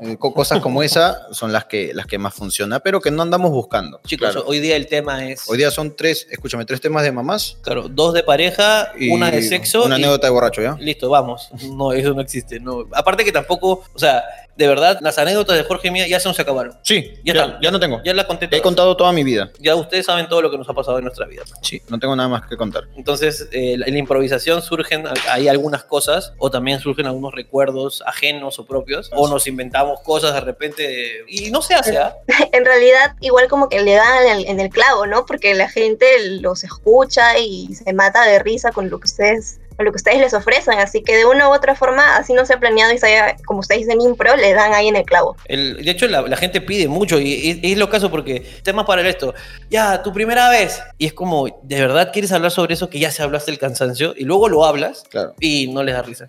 eh, 0.00 0.16
co- 0.16 0.32
cosas 0.32 0.60
como 0.60 0.82
esa 0.84 1.26
son 1.32 1.52
las 1.52 1.64
que, 1.66 1.92
las 1.92 2.06
que 2.06 2.18
más 2.18 2.32
funcionan, 2.32 2.80
pero 2.82 3.00
que 3.00 3.10
no 3.10 3.20
andamos 3.22 3.50
buscando. 3.50 4.00
Chicos, 4.06 4.30
Claro. 4.30 4.46
hoy 4.46 4.60
día 4.60 4.76
el 4.76 4.86
tema 4.86 5.28
es, 5.28 5.42
Hoy 5.50 5.58
día 5.58 5.70
son 5.72 5.96
tres, 5.96 6.26
escúchame, 6.30 6.64
tres 6.64 6.80
temas 6.80 7.02
de 7.02 7.10
mamás 7.12 7.58
claro, 7.62 7.88
dos 7.90 8.14
de 8.14 8.22
pareja, 8.22 8.92
y 8.98 9.10
una 9.10 9.30
de 9.30 9.42
sexo. 9.42 9.71
Una 9.80 9.96
y- 9.98 10.02
anécdota 10.02 10.26
de 10.26 10.32
borracho, 10.32 10.62
¿ya? 10.62 10.76
Listo, 10.78 11.08
vamos. 11.10 11.48
No, 11.72 11.92
eso 11.92 12.12
no 12.14 12.20
existe. 12.20 12.60
No. 12.60 12.86
Aparte 12.92 13.24
que 13.24 13.32
tampoco, 13.32 13.84
o 13.94 13.98
sea, 13.98 14.22
de 14.56 14.66
verdad, 14.68 14.98
las 15.00 15.16
anécdotas 15.18 15.56
de 15.56 15.64
Jorge 15.64 15.88
y 15.88 15.90
mía 15.90 16.06
ya 16.06 16.20
se 16.20 16.28
nos 16.28 16.38
acabaron. 16.38 16.76
Sí, 16.82 17.14
Ya 17.24 17.32
ya, 17.34 17.58
ya 17.62 17.70
no 17.70 17.80
tengo. 17.80 18.02
Ya 18.04 18.12
la 18.12 18.26
conté 18.26 18.48
He 18.50 18.60
contado 18.60 18.96
toda 18.96 19.10
mi 19.12 19.24
vida. 19.24 19.50
Ya 19.58 19.74
ustedes 19.74 20.04
saben 20.06 20.28
todo 20.28 20.42
lo 20.42 20.50
que 20.50 20.58
nos 20.58 20.68
ha 20.68 20.74
pasado 20.74 20.98
en 20.98 21.04
nuestra 21.04 21.26
vida. 21.26 21.42
Sí, 21.62 21.80
no 21.88 21.98
tengo 21.98 22.14
nada 22.14 22.28
más 22.28 22.46
que 22.46 22.56
contar. 22.58 22.84
Entonces, 22.96 23.48
eh, 23.52 23.72
en 23.74 23.80
la 23.92 23.98
improvisación 23.98 24.60
surgen 24.60 25.04
ahí 25.30 25.48
algunas 25.48 25.84
cosas, 25.84 26.34
o 26.38 26.50
también 26.50 26.80
surgen 26.80 27.06
algunos 27.06 27.32
recuerdos 27.34 28.02
ajenos 28.06 28.58
o 28.58 28.66
propios, 28.66 29.10
o 29.14 29.26
nos 29.28 29.46
inventamos 29.46 30.00
cosas 30.00 30.34
de 30.34 30.40
repente, 30.40 30.82
de- 30.86 31.24
y 31.28 31.50
no 31.50 31.62
se 31.62 31.74
hace, 31.74 31.96
¿ah? 31.96 32.14
En 32.52 32.64
realidad, 32.66 33.14
igual 33.20 33.48
como 33.48 33.68
que 33.70 33.80
le 33.82 33.94
dan 33.94 34.26
en 34.26 34.36
el, 34.38 34.46
en 34.48 34.60
el 34.60 34.68
clavo, 34.68 35.06
¿no? 35.06 35.24
Porque 35.24 35.54
la 35.54 35.68
gente 35.70 36.06
los 36.40 36.62
escucha 36.62 37.38
y 37.38 37.74
se 37.74 37.92
mata 37.94 38.26
de 38.26 38.38
risa 38.38 38.70
con 38.72 38.90
lo 38.90 39.00
que 39.00 39.06
ustedes 39.06 39.60
lo 39.82 39.92
que 39.92 39.96
ustedes 39.96 40.18
les 40.20 40.34
ofrecen, 40.34 40.78
así 40.78 41.02
que 41.02 41.16
de 41.16 41.24
una 41.26 41.48
u 41.48 41.52
otra 41.52 41.74
forma, 41.74 42.16
así 42.16 42.32
no 42.34 42.44
se 42.46 42.54
ha 42.54 42.60
planeado 42.60 42.92
y 42.92 42.98
se 42.98 43.06
haya, 43.06 43.36
como 43.46 43.60
ustedes 43.60 43.82
dicen 43.82 44.00
impro, 44.00 44.36
le 44.36 44.52
dan 44.54 44.72
ahí 44.74 44.88
en 44.88 44.96
el 44.96 45.04
clavo. 45.04 45.36
El- 45.46 45.84
de 45.84 45.90
hecho, 45.90 46.06
la, 46.08 46.22
la 46.22 46.36
gente 46.36 46.60
pide 46.60 46.88
mucho 46.88 47.18
y, 47.18 47.32
y- 47.32 47.60
y 47.62 47.72
es 47.72 47.78
lo 47.78 47.88
caso 47.90 48.10
porque 48.10 48.40
temas 48.62 48.86
para 48.86 49.06
esto. 49.08 49.34
Ya, 49.70 50.02
tu 50.02 50.12
primera 50.12 50.48
vez. 50.48 50.80
Y 50.98 51.06
es 51.06 51.12
como, 51.12 51.46
¿de 51.62 51.80
verdad 51.80 52.10
quieres 52.12 52.32
hablar 52.32 52.50
sobre 52.50 52.74
eso 52.74 52.88
que 52.88 52.98
ya 52.98 53.10
se 53.10 53.22
hablaste 53.22 53.50
el 53.50 53.58
cansancio? 53.58 54.14
Y 54.16 54.24
luego 54.24 54.48
lo 54.48 54.64
hablas 54.64 55.04
Claro. 55.10 55.34
y 55.40 55.68
no 55.68 55.82
les 55.82 55.94
da 55.94 56.02
risa. 56.02 56.28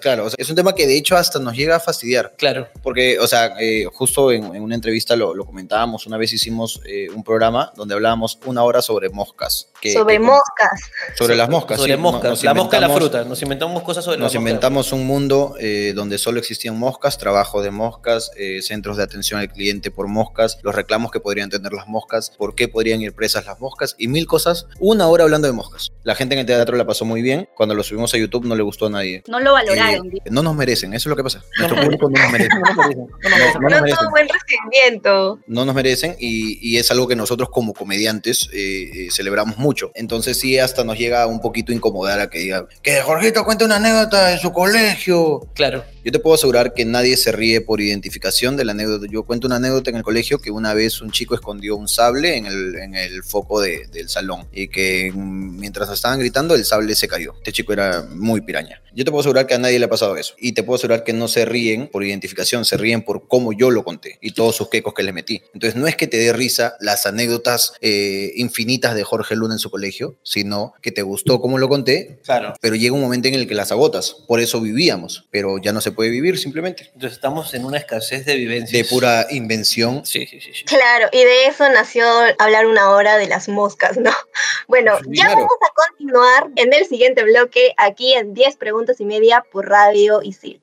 Claro, 0.00 0.26
o 0.26 0.30
sea, 0.30 0.36
es 0.38 0.48
un 0.50 0.56
tema 0.56 0.74
que 0.74 0.86
de 0.86 0.96
hecho 0.96 1.16
hasta 1.16 1.38
nos 1.38 1.54
llega 1.56 1.76
a 1.76 1.80
fastidiar. 1.80 2.34
claro. 2.36 2.68
Porque, 2.82 3.18
o 3.18 3.26
sea, 3.26 3.54
eh, 3.58 3.86
justo 3.92 4.30
en, 4.30 4.54
en 4.54 4.62
una 4.62 4.74
entrevista 4.74 5.16
lo, 5.16 5.34
lo 5.34 5.44
comentábamos, 5.44 6.06
una 6.06 6.16
vez 6.16 6.32
hicimos 6.32 6.80
eh, 6.86 7.08
un 7.10 7.24
programa 7.24 7.72
donde 7.74 7.94
hablábamos 7.94 8.38
una 8.44 8.62
hora 8.62 8.80
sobre 8.82 9.08
moscas. 9.10 9.68
que- 9.80 9.92
Sobre 9.92 10.14
que- 10.14 10.20
moscas. 10.20 10.80
Sobre 11.16 11.34
las 11.36 11.48
moscas. 11.48 11.78
Sobre 11.78 11.94
sí. 11.94 11.98
moscas. 11.98 12.44
La 12.44 12.54
mosca 12.54 12.75
la 12.80 12.88
fruta. 12.90 13.24
Nos 13.24 13.40
inventamos 13.42 13.82
cosas 13.82 14.04
sobre 14.04 14.18
Nos 14.18 14.32
la 14.32 14.38
inventamos 14.38 14.92
un 14.92 15.06
mundo 15.06 15.54
eh, 15.58 15.92
donde 15.94 16.18
solo 16.18 16.38
existían 16.38 16.78
moscas, 16.78 17.18
trabajos 17.18 17.62
de 17.62 17.70
moscas, 17.70 18.30
eh, 18.36 18.62
centros 18.62 18.96
de 18.96 19.02
atención 19.02 19.40
al 19.40 19.50
cliente 19.50 19.90
por 19.90 20.08
moscas, 20.08 20.58
los 20.62 20.74
reclamos 20.74 21.10
que 21.10 21.20
podrían 21.20 21.50
tener 21.50 21.72
las 21.72 21.88
moscas, 21.88 22.32
por 22.36 22.54
qué 22.54 22.68
podrían 22.68 23.00
ir 23.00 23.14
presas 23.14 23.46
las 23.46 23.60
moscas 23.60 23.94
y 23.98 24.08
mil 24.08 24.26
cosas. 24.26 24.66
Una 24.78 25.08
hora 25.08 25.24
hablando 25.24 25.46
de 25.46 25.52
moscas. 25.52 25.92
La 26.02 26.14
gente 26.14 26.34
en 26.34 26.40
el 26.40 26.46
teatro 26.46 26.76
la 26.76 26.86
pasó 26.86 27.04
muy 27.04 27.22
bien. 27.22 27.48
Cuando 27.54 27.74
lo 27.74 27.82
subimos 27.82 28.12
a 28.14 28.18
YouTube 28.18 28.46
no 28.46 28.54
le 28.54 28.62
gustó 28.62 28.86
a 28.86 28.90
nadie. 28.90 29.22
No 29.28 29.40
lo 29.40 29.52
valoraron. 29.52 30.08
Eh, 30.08 30.20
no 30.30 30.42
nos 30.42 30.54
merecen, 30.54 30.94
eso 30.94 31.08
es 31.08 31.10
lo 31.10 31.16
que 31.16 31.24
pasa. 31.24 31.42
Nuestro 31.58 31.82
público 31.82 32.10
no 32.10 32.22
nos 32.22 32.32
merece. 32.32 32.50
No 32.54 32.74
nos 32.74 32.76
merecen, 32.76 33.60
no 33.60 33.68
nos. 33.68 33.70
No 33.76 33.80
merecen. 33.80 34.10
buen 34.10 34.28
recibimiento. 34.28 35.38
no 35.46 35.64
nos 35.64 35.74
merecen 35.74 36.16
y, 36.18 36.58
y 36.66 36.78
es 36.78 36.90
algo 36.90 37.08
que 37.08 37.16
nosotros 37.16 37.48
como 37.50 37.74
comediantes 37.74 38.48
eh, 38.52 39.06
eh, 39.06 39.08
celebramos 39.10 39.58
mucho. 39.58 39.92
Entonces 39.94 40.38
sí 40.38 40.58
hasta 40.58 40.84
nos 40.84 40.98
llega 40.98 41.26
un 41.26 41.40
poquito 41.40 41.72
a 41.72 41.74
incomodar 41.74 42.20
a 42.20 42.30
que 42.30 42.38
diga 42.38 42.65
que 42.82 43.00
Jorgito 43.00 43.44
cuente 43.44 43.64
una 43.64 43.76
anécdota 43.76 44.28
de 44.28 44.38
su 44.38 44.52
colegio. 44.52 45.48
Claro. 45.54 45.84
Yo 46.04 46.12
te 46.12 46.18
puedo 46.20 46.34
asegurar 46.36 46.72
que 46.72 46.84
nadie 46.84 47.16
se 47.16 47.32
ríe 47.32 47.60
por 47.60 47.80
identificación 47.80 48.56
de 48.56 48.64
la 48.64 48.72
anécdota. 48.72 49.06
Yo 49.10 49.24
cuento 49.24 49.46
una 49.48 49.56
anécdota 49.56 49.90
en 49.90 49.96
el 49.96 50.02
colegio 50.04 50.38
que 50.38 50.50
una 50.52 50.72
vez 50.74 51.00
un 51.00 51.10
chico 51.10 51.34
escondió 51.34 51.76
un 51.76 51.88
sable 51.88 52.36
en 52.36 52.46
el, 52.46 52.76
en 52.76 52.94
el 52.94 53.24
foco 53.24 53.60
de- 53.60 53.86
del 53.88 54.08
salón 54.08 54.46
y 54.52 54.68
que 54.68 55.12
mientras 55.14 55.90
estaban 55.90 56.18
gritando 56.20 56.54
el 56.54 56.64
sable 56.64 56.94
se 56.94 57.08
cayó. 57.08 57.34
Este 57.38 57.52
chico 57.52 57.72
era 57.72 58.02
muy 58.10 58.40
piraña. 58.42 58.80
Yo 58.94 59.04
te 59.04 59.10
puedo 59.10 59.20
asegurar 59.20 59.46
que 59.46 59.54
a 59.54 59.58
nadie 59.58 59.78
le 59.78 59.84
ha 59.86 59.90
pasado 59.90 60.16
eso. 60.16 60.34
Y 60.38 60.52
te 60.52 60.62
puedo 60.62 60.76
asegurar 60.76 61.02
que 61.04 61.12
no 61.12 61.28
se 61.28 61.44
ríen 61.44 61.88
por 61.92 62.04
identificación, 62.04 62.64
se 62.64 62.76
ríen 62.76 63.02
por 63.02 63.26
cómo 63.28 63.52
yo 63.52 63.70
lo 63.70 63.84
conté 63.84 64.18
y 64.22 64.32
todos 64.32 64.56
sus 64.56 64.68
quecos 64.70 64.94
que 64.94 65.02
le 65.02 65.12
metí. 65.12 65.42
Entonces 65.54 65.74
no 65.78 65.86
es 65.86 65.96
que 65.96 66.06
te 66.06 66.16
dé 66.18 66.32
risa 66.32 66.76
las 66.80 67.04
anécdotas 67.04 67.72
eh, 67.80 68.32
infinitas 68.36 68.94
de 68.94 69.02
Jorge 69.04 69.34
Luna 69.36 69.54
en 69.54 69.58
su 69.58 69.70
colegio, 69.70 70.18
sino 70.22 70.72
que 70.82 70.92
te 70.92 71.02
gustó 71.02 71.40
cómo 71.40 71.58
lo 71.58 71.68
conté 71.68 72.20
Claro. 72.24 72.45
Claro. 72.46 72.58
Pero 72.60 72.74
llega 72.76 72.94
un 72.94 73.00
momento 73.00 73.28
en 73.28 73.34
el 73.34 73.46
que 73.46 73.54
las 73.54 73.72
agotas. 73.72 74.16
Por 74.26 74.40
eso 74.40 74.60
vivíamos, 74.60 75.26
pero 75.30 75.58
ya 75.58 75.72
no 75.72 75.80
se 75.80 75.92
puede 75.92 76.10
vivir 76.10 76.38
simplemente. 76.38 76.84
Entonces 76.94 77.12
estamos 77.12 77.52
en 77.54 77.64
una 77.64 77.78
escasez 77.78 78.24
de 78.26 78.36
vivencia. 78.36 78.78
De 78.78 78.84
pura 78.84 79.26
invención. 79.30 80.04
Sí, 80.04 80.26
sí, 80.26 80.40
sí. 80.40 80.50
sí. 80.54 80.64
Claro, 80.64 81.08
y 81.12 81.18
de 81.18 81.46
eso 81.46 81.68
nació 81.70 82.04
hablar 82.38 82.66
una 82.66 82.90
hora 82.90 83.16
de 83.18 83.26
las 83.28 83.48
moscas, 83.48 83.96
¿no? 83.96 84.10
Bueno, 84.68 84.98
ya 85.08 85.24
Claro. 85.26 85.40
vamos 85.40 85.52
a 85.62 85.90
continuar 85.90 86.48
en 86.56 86.72
el 86.72 86.86
siguiente 86.86 87.22
bloque, 87.22 87.72
aquí 87.76 88.12
en 88.14 88.34
10 88.34 88.56
preguntas 88.56 89.00
y 89.00 89.04
media 89.04 89.44
por 89.52 89.68
Radio 89.68 90.20
Isil. 90.22 90.60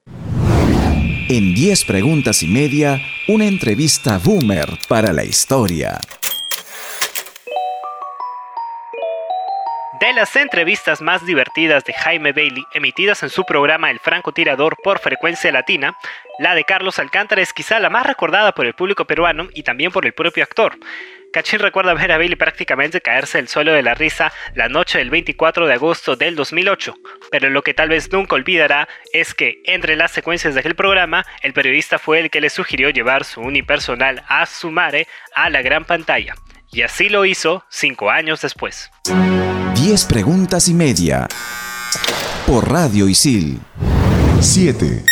En 1.29 1.55
10 1.55 1.85
preguntas 1.85 2.43
y 2.43 2.47
media, 2.47 3.01
una 3.27 3.45
entrevista 3.47 4.19
boomer 4.23 4.67
para 4.89 5.13
la 5.13 5.23
historia. 5.23 5.99
De 10.03 10.11
las 10.11 10.35
entrevistas 10.35 11.01
más 11.01 11.25
divertidas 11.25 11.85
de 11.85 11.93
Jaime 11.93 12.33
Bailey 12.33 12.65
emitidas 12.73 13.23
en 13.23 13.29
su 13.29 13.45
programa 13.45 13.89
El 13.89 13.99
Francotirador 13.99 14.75
por 14.83 14.99
frecuencia 14.99 15.49
latina, 15.49 15.97
la 16.39 16.55
de 16.55 16.65
Carlos 16.65 16.99
Alcántara 16.99 17.41
es 17.41 17.53
quizá 17.53 17.79
la 17.79 17.89
más 17.89 18.05
recordada 18.05 18.51
por 18.51 18.65
el 18.65 18.73
público 18.73 19.05
peruano 19.05 19.47
y 19.53 19.63
también 19.63 19.93
por 19.93 20.05
el 20.05 20.13
propio 20.13 20.43
actor. 20.43 20.77
Cachín 21.31 21.59
recuerda 21.59 21.93
ver 21.93 22.11
a 22.11 22.17
Bailey 22.17 22.35
prácticamente 22.35 22.99
caerse 22.99 23.39
el 23.39 23.47
suelo 23.47 23.71
de 23.71 23.81
la 23.81 23.93
risa 23.93 24.33
la 24.55 24.67
noche 24.67 24.97
del 24.97 25.09
24 25.09 25.67
de 25.67 25.73
agosto 25.73 26.17
del 26.17 26.35
2008, 26.35 26.95
pero 27.31 27.49
lo 27.49 27.61
que 27.61 27.73
tal 27.73 27.87
vez 27.87 28.11
nunca 28.11 28.35
olvidará 28.35 28.89
es 29.13 29.33
que 29.33 29.61
entre 29.63 29.95
las 29.95 30.11
secuencias 30.11 30.53
de 30.53 30.59
aquel 30.59 30.75
programa, 30.75 31.25
el 31.43 31.53
periodista 31.53 31.97
fue 31.97 32.19
el 32.19 32.29
que 32.29 32.41
le 32.41 32.49
sugirió 32.49 32.89
llevar 32.89 33.23
su 33.23 33.39
unipersonal 33.39 34.21
a 34.27 34.45
su 34.47 34.69
madre 34.69 35.07
a 35.33 35.49
la 35.49 35.61
gran 35.61 35.85
pantalla, 35.85 36.35
y 36.73 36.81
así 36.81 37.07
lo 37.07 37.23
hizo 37.23 37.63
cinco 37.69 38.11
años 38.11 38.41
después. 38.41 38.91
10 39.83 40.05
preguntas 40.05 40.69
y 40.69 40.73
media. 40.73 41.27
Por 42.47 42.71
Radio 42.71 43.09
Isil. 43.09 43.59
7. 44.39 45.03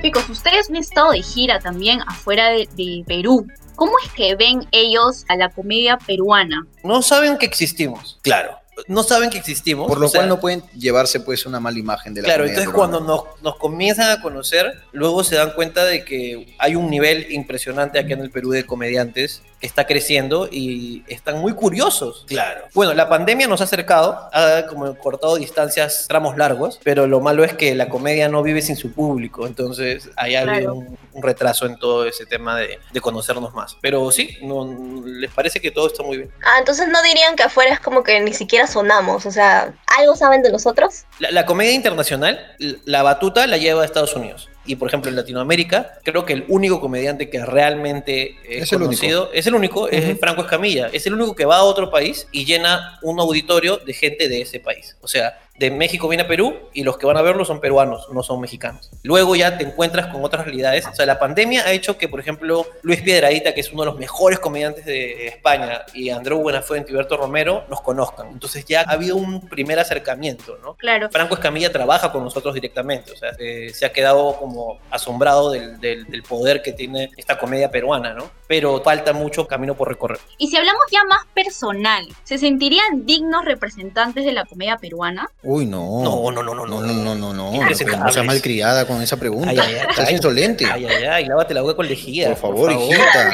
Chicos, 0.00 0.30
ustedes 0.30 0.70
han 0.70 0.76
estado 0.76 1.10
de 1.10 1.20
gira 1.20 1.58
también 1.58 2.00
afuera 2.06 2.48
de, 2.48 2.66
de 2.76 3.04
Perú. 3.06 3.46
¿Cómo 3.76 3.92
es 4.06 4.10
que 4.12 4.34
ven 4.36 4.66
ellos 4.72 5.26
a 5.28 5.36
la 5.36 5.50
comedia 5.50 5.98
peruana? 5.98 6.66
No 6.82 7.02
saben 7.02 7.36
que 7.36 7.44
existimos. 7.44 8.18
Claro. 8.22 8.56
No 8.88 9.02
saben 9.02 9.30
que 9.30 9.38
existimos. 9.38 9.88
Por 9.88 9.98
lo 9.98 10.08
sea, 10.08 10.20
cual 10.20 10.28
no 10.28 10.40
pueden 10.40 10.62
llevarse 10.76 11.20
pues 11.20 11.46
una 11.46 11.60
mala 11.60 11.78
imagen 11.78 12.14
de 12.14 12.22
la 12.22 12.26
Claro, 12.26 12.44
entonces 12.46 12.72
cuando 12.72 13.00
nos, 13.00 13.22
nos 13.42 13.56
comienzan 13.56 14.10
a 14.10 14.20
conocer, 14.20 14.80
luego 14.92 15.24
se 15.24 15.36
dan 15.36 15.52
cuenta 15.52 15.84
de 15.84 16.04
que 16.04 16.54
hay 16.58 16.76
un 16.76 16.90
nivel 16.90 17.30
impresionante 17.30 17.98
aquí 17.98 18.12
en 18.12 18.20
el 18.20 18.30
Perú 18.30 18.50
de 18.50 18.64
comediantes 18.64 19.42
está 19.60 19.86
creciendo 19.86 20.48
y 20.50 21.04
están 21.06 21.38
muy 21.38 21.52
curiosos. 21.54 22.24
Claro. 22.26 22.62
Bueno, 22.74 22.94
la 22.94 23.08
pandemia 23.08 23.46
nos 23.46 23.60
ha 23.60 23.64
acercado, 23.64 24.28
ha 24.32 24.66
como 24.68 24.94
cortado 24.96 25.36
distancias, 25.36 26.06
tramos 26.08 26.36
largos, 26.36 26.80
pero 26.82 27.06
lo 27.06 27.20
malo 27.20 27.44
es 27.44 27.54
que 27.54 27.74
la 27.74 27.88
comedia 27.88 28.28
no 28.28 28.42
vive 28.42 28.62
sin 28.62 28.76
su 28.76 28.92
público, 28.92 29.46
entonces 29.46 30.08
hay 30.16 30.32
Claro. 30.32 30.52
habido 30.52 30.74
un, 30.74 30.98
un 31.12 31.22
retraso 31.22 31.66
en 31.66 31.78
todo 31.78 32.06
ese 32.06 32.24
tema 32.26 32.56
de, 32.56 32.78
de 32.92 33.00
conocernos 33.00 33.52
más. 33.54 33.76
Pero 33.80 34.10
sí, 34.10 34.38
no, 34.42 35.02
les 35.04 35.30
parece 35.32 35.60
que 35.60 35.70
todo 35.70 35.88
está 35.88 36.02
muy 36.02 36.16
bien. 36.18 36.30
Ah, 36.44 36.56
entonces 36.58 36.88
no 36.88 37.02
dirían 37.02 37.36
que 37.36 37.42
afuera 37.42 37.72
es 37.74 37.80
como 37.80 38.02
que 38.02 38.20
ni 38.20 38.32
siquiera 38.32 38.66
sonamos, 38.66 39.26
o 39.26 39.30
sea, 39.30 39.74
¿algo 39.98 40.16
saben 40.16 40.42
de 40.42 40.50
nosotros? 40.52 41.04
La, 41.18 41.30
la 41.30 41.46
comedia 41.46 41.72
internacional, 41.72 42.54
la 42.84 43.02
batuta 43.02 43.46
la 43.46 43.56
lleva 43.56 43.82
a 43.82 43.84
Estados 43.84 44.14
Unidos. 44.14 44.48
Y 44.66 44.76
por 44.76 44.88
ejemplo 44.88 45.08
en 45.08 45.16
Latinoamérica, 45.16 45.98
creo 46.04 46.24
que 46.24 46.34
el 46.34 46.44
único 46.48 46.80
comediante 46.80 47.30
que 47.30 47.44
realmente 47.44 48.36
es, 48.44 48.64
Es 48.64 48.72
el 48.72 48.78
conocido, 48.78 49.30
es 49.32 49.46
el 49.46 49.54
único, 49.54 49.88
es 49.88 50.18
Franco 50.20 50.42
Escamilla. 50.42 50.88
Es 50.92 51.06
el 51.06 51.14
único 51.14 51.34
que 51.34 51.44
va 51.44 51.56
a 51.56 51.62
otro 51.62 51.90
país 51.90 52.28
y 52.30 52.44
llena 52.44 52.98
un 53.02 53.18
auditorio 53.20 53.78
de 53.78 53.94
gente 53.94 54.28
de 54.28 54.42
ese 54.42 54.60
país. 54.60 54.96
O 55.00 55.08
sea, 55.08 55.38
de 55.58 55.70
México 55.70 56.08
viene 56.08 56.22
a 56.22 56.28
Perú 56.28 56.56
y 56.72 56.84
los 56.84 56.96
que 56.96 57.04
van 57.04 57.18
a 57.18 57.22
verlo 57.22 57.44
son 57.44 57.60
peruanos, 57.60 58.08
no 58.12 58.22
son 58.22 58.40
mexicanos. 58.40 58.90
Luego 59.02 59.36
ya 59.36 59.58
te 59.58 59.64
encuentras 59.64 60.06
con 60.06 60.24
otras 60.24 60.44
realidades. 60.46 60.86
O 60.86 60.94
sea, 60.94 61.04
la 61.04 61.18
pandemia 61.18 61.62
ha 61.66 61.72
hecho 61.72 61.98
que, 61.98 62.08
por 62.08 62.18
ejemplo, 62.18 62.66
Luis 62.82 63.02
Piedradita, 63.02 63.52
que 63.52 63.60
es 63.60 63.70
uno 63.70 63.82
de 63.82 63.90
los 63.90 63.98
mejores 63.98 64.38
comediantes 64.38 64.86
de 64.86 65.26
España, 65.28 65.82
y 65.92 66.08
Andreu 66.10 66.38
Buenafuente 66.40 66.92
y 66.92 66.94
Berto 66.94 67.18
Romero 67.18 67.64
nos 67.68 67.82
conozcan. 67.82 68.28
Entonces 68.28 68.64
ya 68.64 68.80
ha 68.82 68.92
habido 68.92 69.16
un 69.16 69.48
primer 69.48 69.78
acercamiento, 69.78 70.56
¿no? 70.62 70.74
Claro. 70.74 71.10
Franco 71.10 71.34
Escamilla 71.34 71.70
trabaja 71.70 72.10
con 72.10 72.24
nosotros 72.24 72.54
directamente, 72.54 73.12
o 73.12 73.16
sea, 73.16 73.30
eh, 73.38 73.70
se 73.74 73.84
ha 73.84 73.92
quedado 73.92 74.36
como 74.38 74.78
asombrado 74.90 75.50
del, 75.50 75.78
del- 75.80 76.06
del 76.06 76.22
poder 76.22 76.62
que 76.62 76.72
tiene 76.72 77.10
esta 77.18 77.38
comedia 77.38 77.70
peruana, 77.70 78.14
¿no? 78.14 78.30
Pero 78.46 78.80
falta 78.82 79.12
mucho 79.12 79.46
camino 79.46 79.74
por 79.74 79.88
recorrer. 79.88 80.18
Y 80.38 80.48
si 80.48 80.56
hablamos 80.56 80.84
ya 80.90 81.04
más 81.04 81.24
personal, 81.34 82.06
¿se 82.24 82.38
sentirían 82.38 83.04
dignos 83.04 83.44
representantes 83.44 84.24
de 84.24 84.32
la 84.32 84.44
comedia 84.46 84.76
peruana? 84.78 85.30
Uy, 85.42 85.64
no. 85.64 86.02
No, 86.02 86.30
no, 86.30 86.42
no, 86.42 86.54
no, 86.54 86.66
No, 86.66 86.80
no, 86.82 86.92
no, 86.92 87.14
no, 87.14 87.32
no. 87.32 87.52
No 87.52 87.74
seas 87.74 88.26
malcriada 88.26 88.86
con 88.86 89.00
esa 89.00 89.16
pregunta. 89.16 89.48
Ay, 89.50 89.58
ay, 89.58 89.74
ay, 89.80 89.86
Estás 89.88 90.10
insolente. 90.12 90.66
Ay, 90.70 90.84
ay, 90.84 91.04
ay, 91.04 91.24
lávate 91.26 91.54
la 91.54 91.62
boca 91.62 91.76
con 91.76 91.88
lejía. 91.88 92.28
Por 92.28 92.36
favor, 92.36 92.72
hijita. 92.72 93.30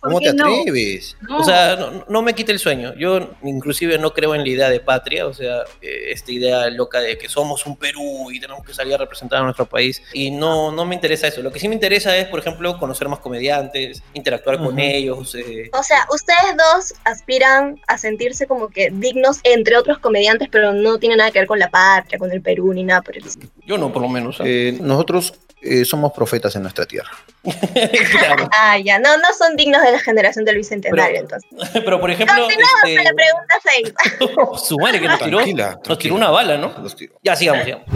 ¿Cómo 0.00 0.20
¿Por 0.20 0.22
te 0.22 0.28
atreves? 0.30 1.16
No. 1.22 1.38
O 1.38 1.44
sea, 1.44 1.76
no, 1.76 2.04
no 2.08 2.22
me 2.22 2.34
quite 2.34 2.52
el 2.52 2.58
sueño. 2.58 2.94
Yo 2.96 3.30
inclusive 3.42 3.98
no 3.98 4.12
creo 4.12 4.34
en 4.34 4.42
la 4.42 4.48
idea 4.48 4.68
de 4.68 4.80
patria, 4.80 5.26
o 5.26 5.32
sea, 5.32 5.62
eh, 5.80 6.10
esta 6.12 6.30
idea 6.32 6.68
loca 6.68 7.00
de 7.00 7.16
que 7.16 7.28
somos 7.28 7.64
un 7.66 7.76
Perú 7.76 8.30
y 8.30 8.38
tenemos 8.40 8.64
que 8.64 8.74
salir 8.74 8.94
a 8.94 8.98
representar 8.98 9.40
a 9.40 9.44
nuestro 9.44 9.64
país. 9.66 10.02
Y 10.12 10.30
no, 10.30 10.70
no 10.72 10.84
me 10.84 10.94
interesa 10.94 11.26
eso. 11.28 11.40
Lo 11.42 11.50
que 11.50 11.58
sí 11.58 11.68
me 11.68 11.74
interesa 11.74 12.14
es, 12.16 12.26
por 12.28 12.40
ejemplo, 12.40 12.78
conocer 12.78 13.08
más 13.08 13.20
comediantes, 13.20 14.02
interactuar 14.12 14.58
con 14.58 14.68
Ujú. 14.68 14.78
ellos. 14.78 15.34
eh, 15.34 15.70
O 15.72 15.82
sea, 15.82 16.06
ustedes 16.12 16.56
dos 16.58 16.94
aspiran 17.04 17.80
a 17.86 17.96
sentirse 17.96 18.46
como 18.46 18.68
que 18.68 18.90
dignos 18.92 19.38
entre 19.44 19.76
otros 19.78 19.98
comediantes, 19.98 20.48
pero 20.50 20.72
no 20.74 20.98
tiene 20.98 21.16
nada 21.16 21.29
que 21.30 21.38
ver 21.38 21.48
con 21.48 21.58
la 21.58 21.70
patria, 21.70 22.18
con 22.18 22.30
el 22.32 22.42
Perú, 22.42 22.72
ni 22.72 22.84
nada 22.84 23.02
por 23.02 23.16
el 23.16 23.26
estilo. 23.26 23.50
Yo 23.66 23.78
no, 23.78 23.92
por 23.92 24.02
lo 24.02 24.08
menos. 24.08 24.38
Eh, 24.44 24.76
nosotros 24.80 25.34
eh, 25.62 25.84
somos 25.84 26.12
profetas 26.12 26.54
en 26.56 26.62
nuestra 26.62 26.86
tierra. 26.86 27.10
claro. 28.10 28.48
Ah, 28.52 28.78
ya, 28.78 28.98
no, 28.98 29.16
no 29.18 29.28
son 29.36 29.56
dignos 29.56 29.82
de 29.82 29.92
la 29.92 29.98
generación 29.98 30.44
del 30.44 30.56
Bicentenario, 30.56 31.04
Pero- 31.04 31.20
entonces. 31.20 31.70
Pero, 31.84 32.00
por 32.00 32.10
ejemplo, 32.10 32.36
Continuamos 32.36 32.74
este, 32.84 32.96
con 32.96 33.04
la 33.04 33.12
pregunta 33.12 34.54
6. 34.56 34.62
su 34.68 34.78
madre 34.78 35.00
que 35.00 35.08
nos 35.08 35.18
tiró, 35.20 35.36
Tranquila, 35.38 35.78
nos 35.86 35.98
tiró 35.98 36.14
una 36.14 36.30
bala, 36.30 36.56
¿no? 36.56 36.72
Los 36.82 36.96
tiro. 36.96 37.14
Ya, 37.22 37.36
sigamos, 37.36 37.64
sigamos. 37.64 37.86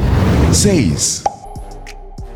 6. 0.53 1.25